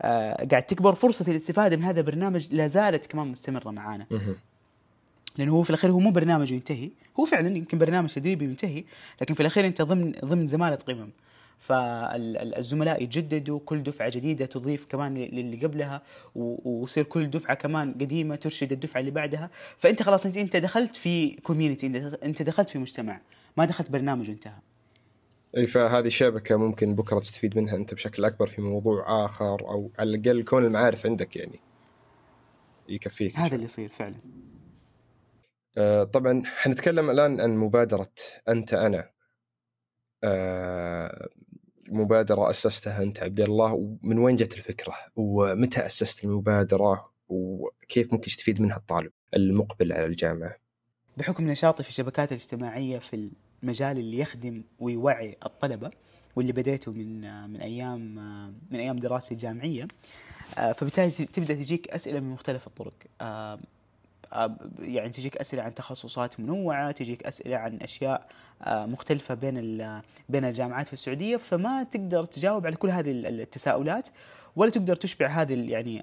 آه، 0.03 0.47
قاعد 0.51 0.63
تكبر. 0.63 0.95
فرصة 0.95 1.31
الاستفادة 1.31 1.77
من 1.77 1.85
هذا 1.85 2.01
البرنامج 2.01 2.55
لا 2.55 2.67
زالت 2.69 3.07
كمان 3.07 3.27
مستمرة 3.27 3.71
معانا. 3.71 4.07
لأنه 5.39 5.53
هو 5.53 5.63
في 5.63 5.71
الأخير 5.71 5.91
هو 5.91 5.99
مو 5.99 6.11
برنامج 6.11 6.53
ينتهي. 6.53 6.91
هو 7.21 7.25
فعلا 7.25 7.57
يمكن 7.57 7.79
برنامج 7.79 8.13
تدريبي 8.15 8.45
ينتهي 8.45 8.85
لكن 9.21 9.35
في 9.35 9.41
الأخير 9.41 9.67
أنت 9.67 9.83
ضمن 9.83 10.13
ضمن 10.25 10.49
زمالة 10.49 10.77
قمم. 10.77 11.11
فالزملاء 11.59 13.03
يتجددوا 13.03 13.61
كل 13.65 13.83
دفعة 13.83 14.09
جديدة 14.11 14.47
تضيف 14.47 14.87
كمان 14.87 15.15
للي 15.15 15.67
قبلها 15.67 16.03
ويصير 16.35 17.05
كل 17.05 17.31
دفعة 17.31 17.55
كمان 17.55 17.93
قديمة 17.93 18.37
ترشد 18.37 18.73
الدفعة 18.73 19.01
اللي 19.01 19.11
بعدها. 19.11 19.51
فأنت 19.77 20.03
خلاص 20.03 20.27
أنت 20.27 20.37
أنت 20.37 20.57
دخلت 20.57 20.97
في 20.97 21.31
community 21.31 21.87
أنت 22.25 22.43
دخلت 22.43 22.71
في 22.71 22.79
مجتمع 22.79 23.21
ما 23.57 23.65
دخلت 23.65 23.91
برنامج 23.91 24.29
وانتهى. 24.29 24.59
إي 25.57 25.67
فهذه 25.67 26.07
الشبكة 26.07 26.57
ممكن 26.57 26.95
بكرة 26.95 27.19
تستفيد 27.19 27.57
منها 27.59 27.77
أنت 27.77 27.95
بشكل 27.95 28.25
أكبر 28.25 28.47
في 28.47 28.63
موضوع 28.63 29.25
آخر 29.25 29.61
أو 29.61 29.91
على 29.99 30.17
الأقل 30.17 30.45
كون 30.45 30.65
المعارف 30.65 31.07
عندك 31.07 31.37
يعني 31.37 31.61
يكفيك 32.89 33.37
هذا 33.37 33.55
اللي 33.55 33.65
يصير 33.65 33.89
فعلا. 33.89 34.15
آه 35.79 36.05
طبعا 36.05 36.43
حنتكلم 36.45 37.11
الآن 37.11 37.41
عن 37.41 37.57
مبادرة 37.57 38.13
أنت 38.49 38.75
أنا. 38.75 39.11
آه 40.25 41.29
مبادرة 41.95 42.51
أسستها 42.51 43.03
أنت 43.03 43.23
عبد 43.23 43.41
الله 43.41 43.73
ومن 43.73 44.19
وين 44.19 44.37
جت 44.37 44.55
الفكرة؟ 44.55 44.95
ومتى 45.17 45.87
أسست 45.87 46.25
المبادرة؟ 46.25 47.11
وكيف 47.29 48.13
ممكن 48.13 48.27
يستفيد 48.27 48.61
منها 48.63 48.77
الطالب 48.77 49.11
المقبل 49.37 49.93
على 49.93 50.07
الجامعة؟ 50.07 50.57
بحكم 51.17 51.51
نشاطي 51.51 51.83
في 51.83 51.89
الشبكات 51.89 52.33
الاجتماعية 52.33 52.99
في 52.99 53.31
المجال 53.63 53.99
اللي 53.99 54.19
يخدم 54.19 54.65
ويوعي 54.79 55.37
الطلبة 55.47 55.91
واللي 56.37 56.53
بديته 56.53 56.93
من 56.93 57.21
من 57.51 57.61
أيام 57.61 58.15
من 58.71 58.79
أيام 58.81 58.99
دراستي 58.99 59.35
الجامعيه 59.35 59.89
فبالتالي 60.55 61.11
تبدأ 61.11 61.55
تجيك 61.55 61.89
أسئلة 61.89 62.21
من 62.21 62.31
مختلف 62.31 62.67
الطرق. 62.67 62.95
يعني 64.81 65.11
تجيك 65.11 65.37
أسئلة 65.37 65.63
عن 65.63 65.75
تخصصات 65.75 66.41
منوعة 66.41 66.91
تجيك 66.91 67.27
أسئلة 67.27 67.57
عن 67.57 67.79
أشياء 67.83 68.27
آه، 68.63 68.87
مختلفة 68.87 69.35
بين 69.35 69.55
بين 70.29 70.45
الجامعات 70.45 70.87
في 70.87 70.93
السعودية 70.93 71.37
فما 71.37 71.83
تقدر 71.83 72.25
تجاوب 72.25 72.67
على 72.67 72.77
كل 72.77 72.91
هذه 72.91 73.11
التساؤلات 73.11 74.09
ولا 74.57 74.71
تقدر 74.71 74.97
تشبع 74.97 75.27
هذه 75.27 75.71
يعني 75.71 76.01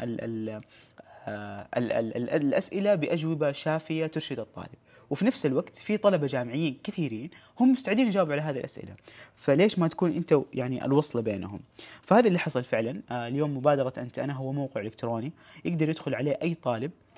آه، 1.28 1.68
ال 1.78 1.92
ال 1.92 2.18
ال 2.18 2.30
الأسئلة 2.30 2.96
بأجوبة 2.96 3.52
شافية 3.52 4.06
ترشد 4.06 4.40
الطالب. 4.40 4.76
وفي 5.10 5.26
نفس 5.26 5.46
الوقت 5.46 5.76
في 5.76 5.98
طلبة 5.98 6.28
جامعيين 6.28 6.78
كثيرين 6.84 7.30
هم 7.60 7.72
مستعدين 7.72 8.08
يجاوبوا 8.08 8.34
على 8.34 8.42
هذه 8.42 8.58
الأسئلة. 8.58 8.96
فليش 9.36 9.80
ما 9.80 9.88
تكون 9.88 10.12
أنت 10.12 10.40
يعني 10.54 10.86
الوصله 10.86 11.22
بينهم؟ 11.22 11.60
فهذا 12.02 12.28
اللي 12.28 12.40
حصل 12.40 12.64
فعلا. 12.64 13.02
آه، 13.12 13.28
اليوم 13.28 13.58
مبادرة 13.58 13.94
أنت 13.98 14.20
أنا 14.20 14.34
هو 14.34 14.52
موقع 14.52 14.82
إلكتروني 14.82 15.32
يقدر 15.66 15.90
يدخل 15.90 16.16
عليه 16.16 16.40
أي 16.42 16.56
طالب 16.56 16.92
آه، 16.92 17.11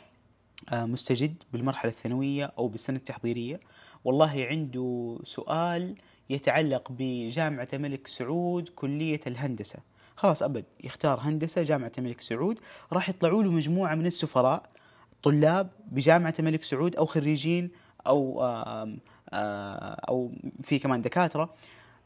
مستجد 0.71 1.43
بالمرحلة 1.53 1.91
الثانوية 1.91 2.53
أو 2.57 2.67
بالسنة 2.67 2.97
التحضيرية. 2.97 3.59
والله 4.03 4.47
عنده 4.49 5.19
سؤال 5.23 5.95
يتعلق 6.29 6.91
بجامعة 6.91 7.67
الملك 7.73 8.07
سعود 8.07 8.69
كلية 8.69 9.19
الهندسة. 9.27 9.79
خلاص 10.15 10.43
أبد 10.43 10.65
يختار 10.83 11.19
هندسة 11.21 11.63
جامعة 11.63 11.91
الملك 11.97 12.21
سعود. 12.21 12.59
راح 12.93 13.09
يطلعوا 13.09 13.43
له 13.43 13.51
مجموعة 13.51 13.95
من 13.95 14.05
السفراء 14.05 14.69
طلاب 15.23 15.69
بجامعة 15.91 16.33
الملك 16.39 16.63
سعود 16.63 16.95
أو 16.95 17.05
خريجين 17.05 17.71
أو 18.07 18.43
آه، 18.43 18.97
أو 20.09 20.31
في 20.63 20.79
كمان 20.79 21.01
دكاترة. 21.01 21.53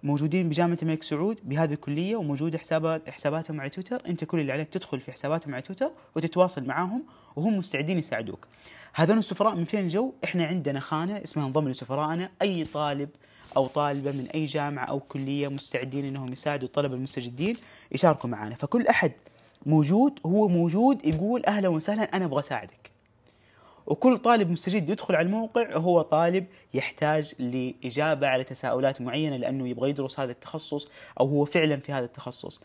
موجودين 0.03 0.49
بجامعة 0.49 0.77
الملك 0.81 1.03
سعود 1.03 1.39
بهذه 1.43 1.73
الكلية 1.73 2.15
وموجوده 2.15 2.57
حسابات 2.57 3.10
حساباتهم 3.10 3.62
على 3.62 3.69
تويتر. 3.69 4.01
أنت 4.07 4.23
كل 4.23 4.39
اللي 4.39 4.51
عليك 4.51 4.69
تدخل 4.69 4.99
في 4.99 5.12
حساباتهم 5.12 5.53
على 5.53 5.62
تويتر 5.62 5.91
وتتواصل 6.15 6.65
معاهم 6.65 7.03
وهم 7.36 7.57
مستعدين 7.57 7.97
يساعدوك. 7.97 8.47
هذول 8.93 9.17
السفراء 9.17 9.55
من 9.55 9.65
فين 9.65 9.88
جو؟ 9.88 10.13
إحنا 10.23 10.45
عندنا 10.45 10.79
خانة 10.79 11.17
اسمها 11.23 11.45
انضم 11.45 11.69
لسفراءنا. 11.69 12.29
أي 12.41 12.65
طالب 12.65 13.10
أو 13.57 13.67
طالبة 13.67 14.12
من 14.12 14.27
أي 14.36 14.45
جامعة 14.45 14.86
أو 14.86 14.99
كلية 14.99 15.47
مستعدين 15.47 16.05
إنهم 16.05 16.27
يساعدوا 16.31 16.67
الطلبة 16.67 16.95
المستجدين 16.95 17.55
يشاركوا 17.91 18.29
معنا 18.29 18.55
فكل 18.55 18.88
أحد 18.88 19.12
موجود 19.65 20.19
هو 20.25 20.47
موجود 20.47 21.05
يقول 21.05 21.45
أهلا 21.45 21.67
وسهلا 21.67 22.03
أنا 22.03 22.25
أبغى 22.25 22.39
أساعدك. 22.39 22.96
وكل 23.88 24.17
طالب 24.17 24.50
مستجد 24.50 24.89
يدخل 24.89 25.15
على 25.15 25.26
الموقع 25.26 25.78
هو 25.78 26.02
طالب 26.02 26.45
يحتاج 26.73 27.34
لإجابة 27.39 28.28
على 28.28 28.43
تساؤلات 28.43 29.02
معينة 29.02 29.38
لأنه 29.38 29.67
يبغى 29.67 29.89
يدرس 29.89 30.19
هذا 30.19 30.32
التخصص 30.32 30.88
أو 31.19 31.28
هو 31.28 31.45
فعلا 31.45 31.78
في 31.78 31.91
هذا 31.91 32.06
التخصص. 32.06 32.62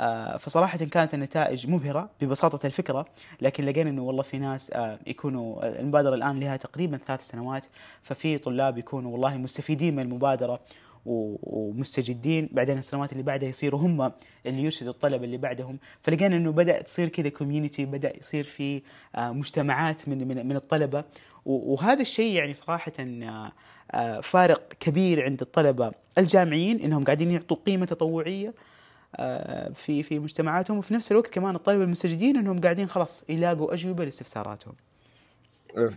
آه، 0.00 0.36
فصراحة 0.36 0.78
كانت 0.78 1.14
النتائج 1.14 1.70
مبهرة 1.70 2.10
ببساطة 2.20 2.66
الفكرة 2.66 3.06
لكن 3.40 3.64
لقينا 3.64 3.90
أنه 3.90 4.02
والله 4.02 4.22
في 4.22 4.38
ناس 4.38 4.70
آه، 4.70 4.98
يكونوا 5.06 5.80
المبادرة 5.80 6.14
الآن 6.14 6.40
لها 6.40 6.56
تقريبا 6.56 6.98
ثلاث 7.06 7.20
سنوات 7.20 7.66
ففي 8.02 8.38
طلاب 8.38 8.78
يكونوا 8.78 9.12
والله 9.12 9.36
مستفيدين 9.36 9.96
من 9.96 10.02
المبادرة. 10.02 10.60
ومستجدين 11.06 12.48
بعدين 12.52 12.78
السنوات 12.78 13.12
اللي 13.12 13.22
بعدها 13.22 13.48
يصيروا 13.48 13.80
هم 13.80 14.12
اللي 14.46 14.62
يرشدوا 14.62 14.92
الطلبه 14.92 15.24
اللي 15.24 15.36
بعدهم. 15.36 15.78
فلقينا 16.02 16.36
إنه 16.36 16.52
بدأ 16.52 16.82
تصير 16.82 17.08
كذا 17.08 17.28
كوميونتي 17.28 17.84
بدأ 17.84 18.18
يصير 18.18 18.44
في 18.44 18.82
آه، 19.14 19.32
مجتمعات 19.32 20.08
من 20.08 20.28
من 20.28 20.46
من 20.46 20.56
الطلبة. 20.56 21.04
وهذا 21.44 22.00
الشيء 22.00 22.32
يعني 22.32 22.54
صراحة 22.54 22.92
آه، 23.00 23.52
آه، 23.90 24.20
فارق 24.20 24.72
كبير 24.80 25.24
عند 25.24 25.40
الطلبة 25.40 25.92
الجامعيين 26.18 26.80
إنهم 26.80 27.04
قاعدين 27.04 27.30
يعطوا 27.30 27.56
قيمة 27.66 27.86
تطوعية 27.86 28.54
في 29.74 30.02
في 30.02 30.18
مجتمعاتهم. 30.18 30.78
وفي 30.78 30.94
نفس 30.94 31.12
الوقت 31.12 31.34
كمان 31.34 31.54
الطلبة 31.54 31.84
المستجدين 31.84 32.36
إنهم 32.36 32.60
قاعدين 32.60 32.88
خلاص 32.88 33.24
يلاقوا 33.28 33.74
أجوبة 33.74 34.04
لاستفساراتهم. 34.04 34.74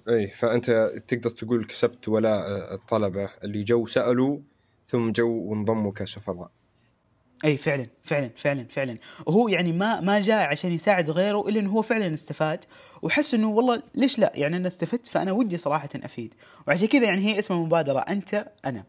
اي 0.09 0.27
فأنت 0.27 0.91
تقدر 1.07 1.29
تقول 1.29 1.65
كسبت 1.65 2.07
ولاء 2.07 2.73
الطلبة. 2.73 3.29
اللي 3.43 3.63
جو 3.63 3.85
سألوا 3.85 4.39
ثم 4.85 5.11
جو 5.11 5.29
وانضموا 5.29 5.91
كسفراء. 5.91 6.51
أي 7.45 7.57
فعلا 7.57 7.87
فعلا 8.03 8.29
فعلا 8.37 8.65
فعلا. 8.69 8.97
وهو 9.25 9.47
يعني 9.47 9.71
ما 9.73 9.99
ما 9.99 10.19
جاء 10.19 10.47
عشان 10.49 10.73
يساعد 10.73 11.09
غيره 11.09 11.49
إلا 11.49 11.59
إنه 11.59 11.71
هو 11.71 11.81
فعلا 11.81 12.13
استفاد. 12.13 12.65
وحس 13.01 13.33
إنه 13.33 13.49
والله 13.49 13.83
ليش 13.95 14.19
لا؟ 14.19 14.31
يعني 14.35 14.57
أنا 14.57 14.67
استفدت 14.67 15.07
فأنا 15.07 15.31
ودي 15.31 15.57
صراحة 15.57 15.89
أفيد. 15.95 16.33
وعشان 16.67 16.87
كذا 16.87 17.03
يعني 17.03 17.21
هي 17.21 17.39
اسم 17.39 17.53
المبادره 17.53 17.99
أنت 17.99 18.47
أنا. 18.65 18.83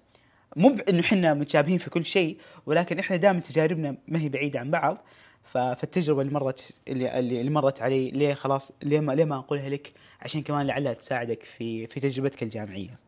مو 0.56 0.76
إنه 0.88 1.00
إحنا 1.00 1.34
متشابهين 1.34 1.78
في 1.78 1.90
كل 1.90 2.04
شيء 2.04 2.38
ولكن 2.66 2.98
إحنا 2.98 3.16
دائما 3.16 3.40
تجاربنا 3.40 3.96
ما 4.08 4.20
هي 4.20 4.28
بعيدة 4.28 4.60
عن 4.60 4.70
بعض. 4.70 5.04
فالتجربة 5.44 6.22
اللي 6.22 6.32
مرت 6.32 6.80
اللي, 6.88 7.18
اللي 7.18 7.50
مرت 7.50 7.82
علي 7.82 8.10
ليه 8.10 8.34
خلاص 8.34 8.72
ليه 8.82 9.00
ما 9.00 9.12
ليه 9.12 9.24
ما 9.24 9.38
أقولها 9.38 9.68
لك؟ 9.68 9.92
عشان 10.22 10.42
كمان 10.42 10.66
لعلها 10.66 10.92
تساعدك 10.92 11.42
في 11.42 11.86
في 11.86 12.00
تجربتك 12.00 12.42
الجامعية. 12.42 13.05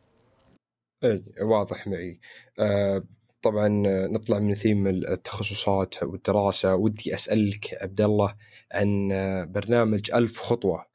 اي 1.04 1.24
واضح 1.40 1.86
معي. 1.86 2.20
آه 2.58 3.04
طبعا 3.42 3.68
نطلع 4.06 4.38
من 4.38 4.54
ثيم 4.54 4.86
التخصصات 4.86 6.02
والدراسة. 6.02 6.74
ودي 6.74 7.14
أسألك 7.14 7.78
عبد 7.82 8.00
الله 8.00 8.34
عن 8.72 9.08
برنامج 9.52 10.10
ألف 10.10 10.40
خطوة. 10.40 10.86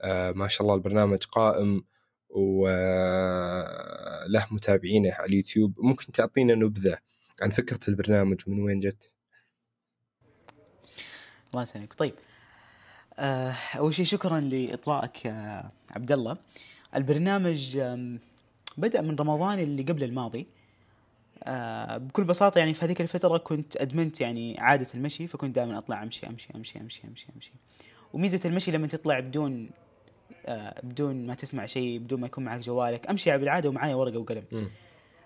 آه 0.00 0.32
ما 0.32 0.48
شاء 0.48 0.62
الله 0.62 0.74
البرنامج 0.74 1.24
قائم 1.24 1.84
وله 2.30 2.66
متابعينه 4.50 5.12
على 5.12 5.26
اليوتيوب. 5.26 5.74
ممكن 5.78 6.12
تعطينا 6.12 6.54
نبذة 6.54 6.98
عن 7.42 7.50
فكرة 7.50 7.80
البرنامج 7.88 8.40
ومن 8.46 8.60
وين 8.60 8.80
جت؟ 8.80 9.10
الله 11.50 11.62
يسلمك. 11.62 11.94
طيب 11.94 12.14
آه، 13.18 13.54
أول 13.78 13.94
شيء 13.94 14.04
شكرا 14.04 14.40
لإطلاعك 14.40 15.26
عبد 15.90 16.12
الله. 16.12 16.36
البرنامج 16.96 17.78
بدأ 18.76 19.00
من 19.00 19.16
رمضان 19.16 19.58
اللي 19.58 19.82
قبل 19.82 20.04
الماضي. 20.04 20.46
آه 21.44 21.96
بكل 21.96 22.24
بساطة 22.24 22.58
يعني 22.58 22.74
في 22.74 22.84
هذيك 22.84 23.00
الفترة 23.00 23.38
كنت 23.38 23.76
أدمنت 23.76 24.20
يعني 24.20 24.60
عادة 24.60 24.86
المشي 24.94 25.26
فكنت 25.26 25.56
دائما 25.56 25.78
أطلع 25.78 26.02
أمشي 26.02 26.26
أمشي 26.26 26.48
أمشي 26.56 26.78
أمشي 26.80 27.02
أمشي 27.08 27.26
أمشي. 27.36 27.52
وميزة 28.12 28.40
المشي 28.44 28.70
لما 28.70 28.86
تطلع 28.86 29.20
بدون 29.20 29.70
آه 30.46 30.80
بدون 30.82 31.26
ما 31.26 31.34
تسمع 31.34 31.66
شيء 31.66 31.98
بدون 31.98 32.20
ما 32.20 32.26
يكون 32.26 32.44
معك 32.44 32.60
جوالك 32.60 33.10
أمشي 33.10 33.38
بالعادة 33.38 33.68
ومعايا 33.68 33.94
ورقة 33.94 34.18
وقلم. 34.18 34.44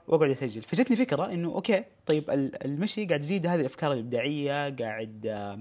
وأقعد 0.09 0.31
أسجل. 0.31 0.63
فجتني 0.63 0.97
فكرة 0.97 1.33
إنه 1.33 1.49
okay 1.49 1.85
طيب 2.07 2.25
المشي 2.65 3.07
قاعد 3.07 3.23
يزيد 3.23 3.47
هذه 3.47 3.61
الأفكار 3.61 3.93
الإبداعية 3.93 4.71
قاعد 4.77 5.27
آه 5.27 5.31
آه، 5.31 5.61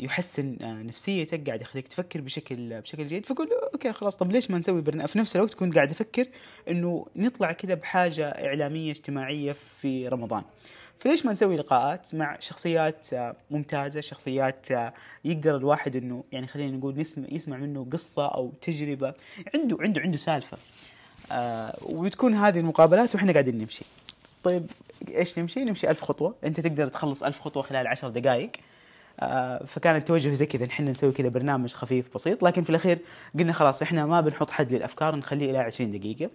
يحسن 0.00 0.56
آه، 0.62 0.82
نفسيتك 0.82 1.46
قاعد 1.46 1.60
يخليك 1.60 1.88
تفكر 1.88 2.20
بشكل 2.20 2.80
بشكل 2.80 3.06
جيد. 3.06 3.26
فقول 3.26 3.48
أوكي 3.72 3.92
خلاص 3.92 4.16
طب 4.16 4.32
ليش 4.32 4.50
ما 4.50 4.58
نسوي 4.58 4.80
برنامج 4.80 5.08
في 5.08 5.18
نفس 5.18 5.36
الوقت 5.36 5.54
كنت 5.54 5.74
قاعد 5.74 5.90
أفكر 5.90 6.26
إنه 6.68 7.06
نطلع 7.16 7.52
كذا 7.52 7.74
بحاجة 7.74 8.28
إعلامية 8.28 8.90
اجتماعية 8.90 9.52
في 9.52 10.08
رمضان. 10.08 10.42
فليش 10.98 11.26
ما 11.26 11.32
نسوي 11.32 11.56
لقاءات 11.56 12.14
مع 12.14 12.36
شخصيات 12.40 13.12
آه، 13.12 13.36
ممتازة 13.50 14.00
شخصيات 14.00 14.66
يقدر 15.24 15.56
الواحد 15.56 15.96
إنه 15.96 16.24
يعني 16.32 16.46
خلينا 16.46 16.76
نقول 16.76 16.98
نسمع 16.98 17.26
يسمع 17.32 17.56
منه 17.56 17.86
قصة 17.92 18.26
أو 18.26 18.52
تجربة. 18.60 19.14
عنده 19.54 19.76
عنده 19.80 20.00
عنده 20.00 20.18
سالفة 20.18 20.58
آه 21.32 21.78
وتكون 21.82 22.34
هذه 22.34 22.58
المقابلات 22.58 23.14
وإحنا 23.14 23.32
قاعدين 23.32 23.58
نمشي. 23.58 23.84
طيب 24.42 24.70
إيش 25.08 25.38
نمشي؟ 25.38 25.64
نمشي 25.64 25.90
ألف 25.90 26.02
خطوة. 26.02 26.34
أنت 26.44 26.60
تقدر 26.60 26.88
تخلص 26.88 27.22
ألف 27.22 27.40
خطوة 27.40 27.62
خلال 27.62 27.86
عشر 27.86 28.08
دقائق 28.08 28.50
آه، 28.56 28.75
فكان 29.66 29.96
التوجه 29.96 30.28
زي 30.28 30.46
كذا 30.46 30.66
نحن 30.66 30.88
نسوي 30.88 31.12
كذا 31.12 31.28
برنامج 31.28 31.72
خفيف 31.72 32.14
بسيط 32.14 32.42
لكن 32.42 32.62
في 32.62 32.70
الأخير 32.70 32.98
قلنا 33.38 33.52
خلاص 33.52 33.82
إحنا 33.82 34.06
ما 34.06 34.20
بنحط 34.20 34.50
حد 34.50 34.72
للأفكار 34.72 35.16
نخليه 35.16 35.50
إلى 35.50 35.58
20 35.58 35.90
دقيقة. 35.90 36.30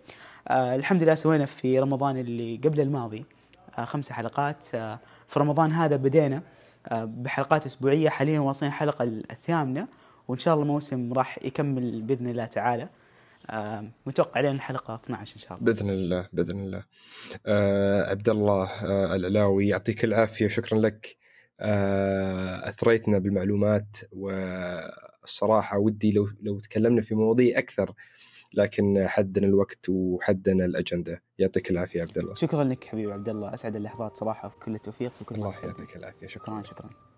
آه 0.47 0.75
الحمد 0.75 1.03
لله 1.03 1.15
سوينا 1.15 1.45
في 1.45 1.79
رمضان 1.79 2.17
اللي 2.17 2.59
قبل 2.63 2.81
الماضي 2.81 3.25
آه 3.77 3.85
خمس 3.85 4.11
حلقات. 4.11 4.75
آه 4.75 4.99
في 5.27 5.39
رمضان 5.39 5.71
هذا 5.71 5.95
بدينا 5.95 6.41
آه 6.87 7.05
بحلقات 7.05 7.65
أسبوعية 7.65 8.09
حاليا 8.09 8.39
واصلين 8.39 8.71
الحلقة 8.71 9.03
الثامنة 9.03 9.87
وإن 10.27 10.39
شاء 10.39 10.53
الله 10.53 10.63
الموسم 10.65 11.13
راح 11.13 11.39
يكمل 11.45 12.01
بإذن 12.01 12.27
الله 12.27 12.45
تعالى. 12.45 12.89
آه 13.49 13.85
متوقع 14.05 14.37
علينا 14.37 14.55
الحلقة 14.55 14.95
12 14.95 15.35
إن 15.35 15.39
شاء 15.39 15.57
الله. 15.57 15.65
بإذن 15.73 15.89
الله 15.89 16.27
بإذن 16.33 16.59
الله. 16.59 16.83
آه 17.45 18.09
عبد 18.09 18.29
الله 18.29 18.63
آه 18.63 19.15
العلاوي 19.15 19.67
يعطيك 19.67 20.03
العافية 20.03 20.47
شكرا 20.47 20.79
لك. 20.79 21.05
آه، 21.05 21.20
أثريتنا 21.61 23.17
بالمعلومات 23.17 23.97
والصراحة 24.11 25.77
ودي 25.77 26.11
لو 26.11 26.27
لو 26.41 26.59
تكلمنا 26.59 27.01
في 27.01 27.15
مواضيع 27.15 27.59
أكثر 27.59 27.93
لكن 28.53 29.07
حدنا 29.07 29.47
الوقت 29.47 29.89
وحدنا 29.89 30.65
الأجندة. 30.65 31.23
يعطيك 31.39 31.71
العافية 31.71 32.01
عبد 32.01 32.17
الله. 32.17 32.33
شكرا 32.33 32.63
لك 32.63 32.83
حبيبي 32.83 33.11
عبد 33.11 33.29
الله. 33.29 33.53
أسعد 33.53 33.75
اللحظات 33.75 34.17
صراحة. 34.17 34.55
كل 34.63 34.75
التوفيق 34.75 35.11
وكل 35.21 35.35
الله 35.35 35.53
يعطيك 35.63 35.95
العافية. 35.95 36.27
شكرا. 36.27 36.61
شكرا, 36.61 36.63
شكرا. 36.63 37.10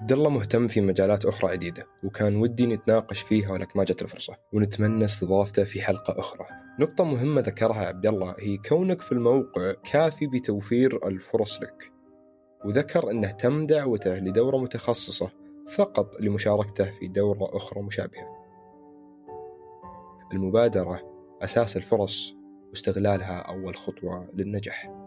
عبد 0.00 0.12
الله 0.12 0.30
مهتم 0.30 0.68
في 0.68 0.80
مجالات 0.80 1.24
أخرى 1.24 1.50
عديدة 1.50 1.86
وكان 2.04 2.36
ودي 2.36 2.66
نتناقش 2.66 3.20
فيها 3.20 3.52
ولكن 3.52 3.72
ما 3.74 3.84
جت 3.84 4.02
الفرصة 4.02 4.34
ونتمنى 4.52 5.04
استضافته 5.04 5.64
في 5.64 5.82
حلقة 5.82 6.20
أخرى. 6.20 6.46
نقطة 6.80 7.04
مهمة 7.04 7.40
ذكرها 7.40 7.86
عبد 7.86 8.06
الله 8.06 8.34
هي 8.38 8.56
كونك 8.56 9.00
في 9.00 9.12
الموقع 9.12 9.72
كافي 9.92 10.26
بتوفير 10.26 11.08
الفرص 11.08 11.62
لك. 11.62 11.92
وذكر 12.64 13.10
أنه 13.10 13.30
تم 13.30 13.66
دعوته 13.66 14.18
لدورة 14.18 14.56
متخصصة 14.56 15.30
فقط 15.68 16.20
لمشاركته 16.20 16.90
في 16.90 17.08
دورة 17.08 17.56
أخرى 17.56 17.82
مشابهة. 17.82 18.28
المبادرة 20.32 21.00
أساس 21.42 21.76
الفرص 21.76 22.34
واستغلالها 22.70 23.38
أول 23.38 23.76
خطوة 23.76 24.30
للنجاح. 24.34 24.97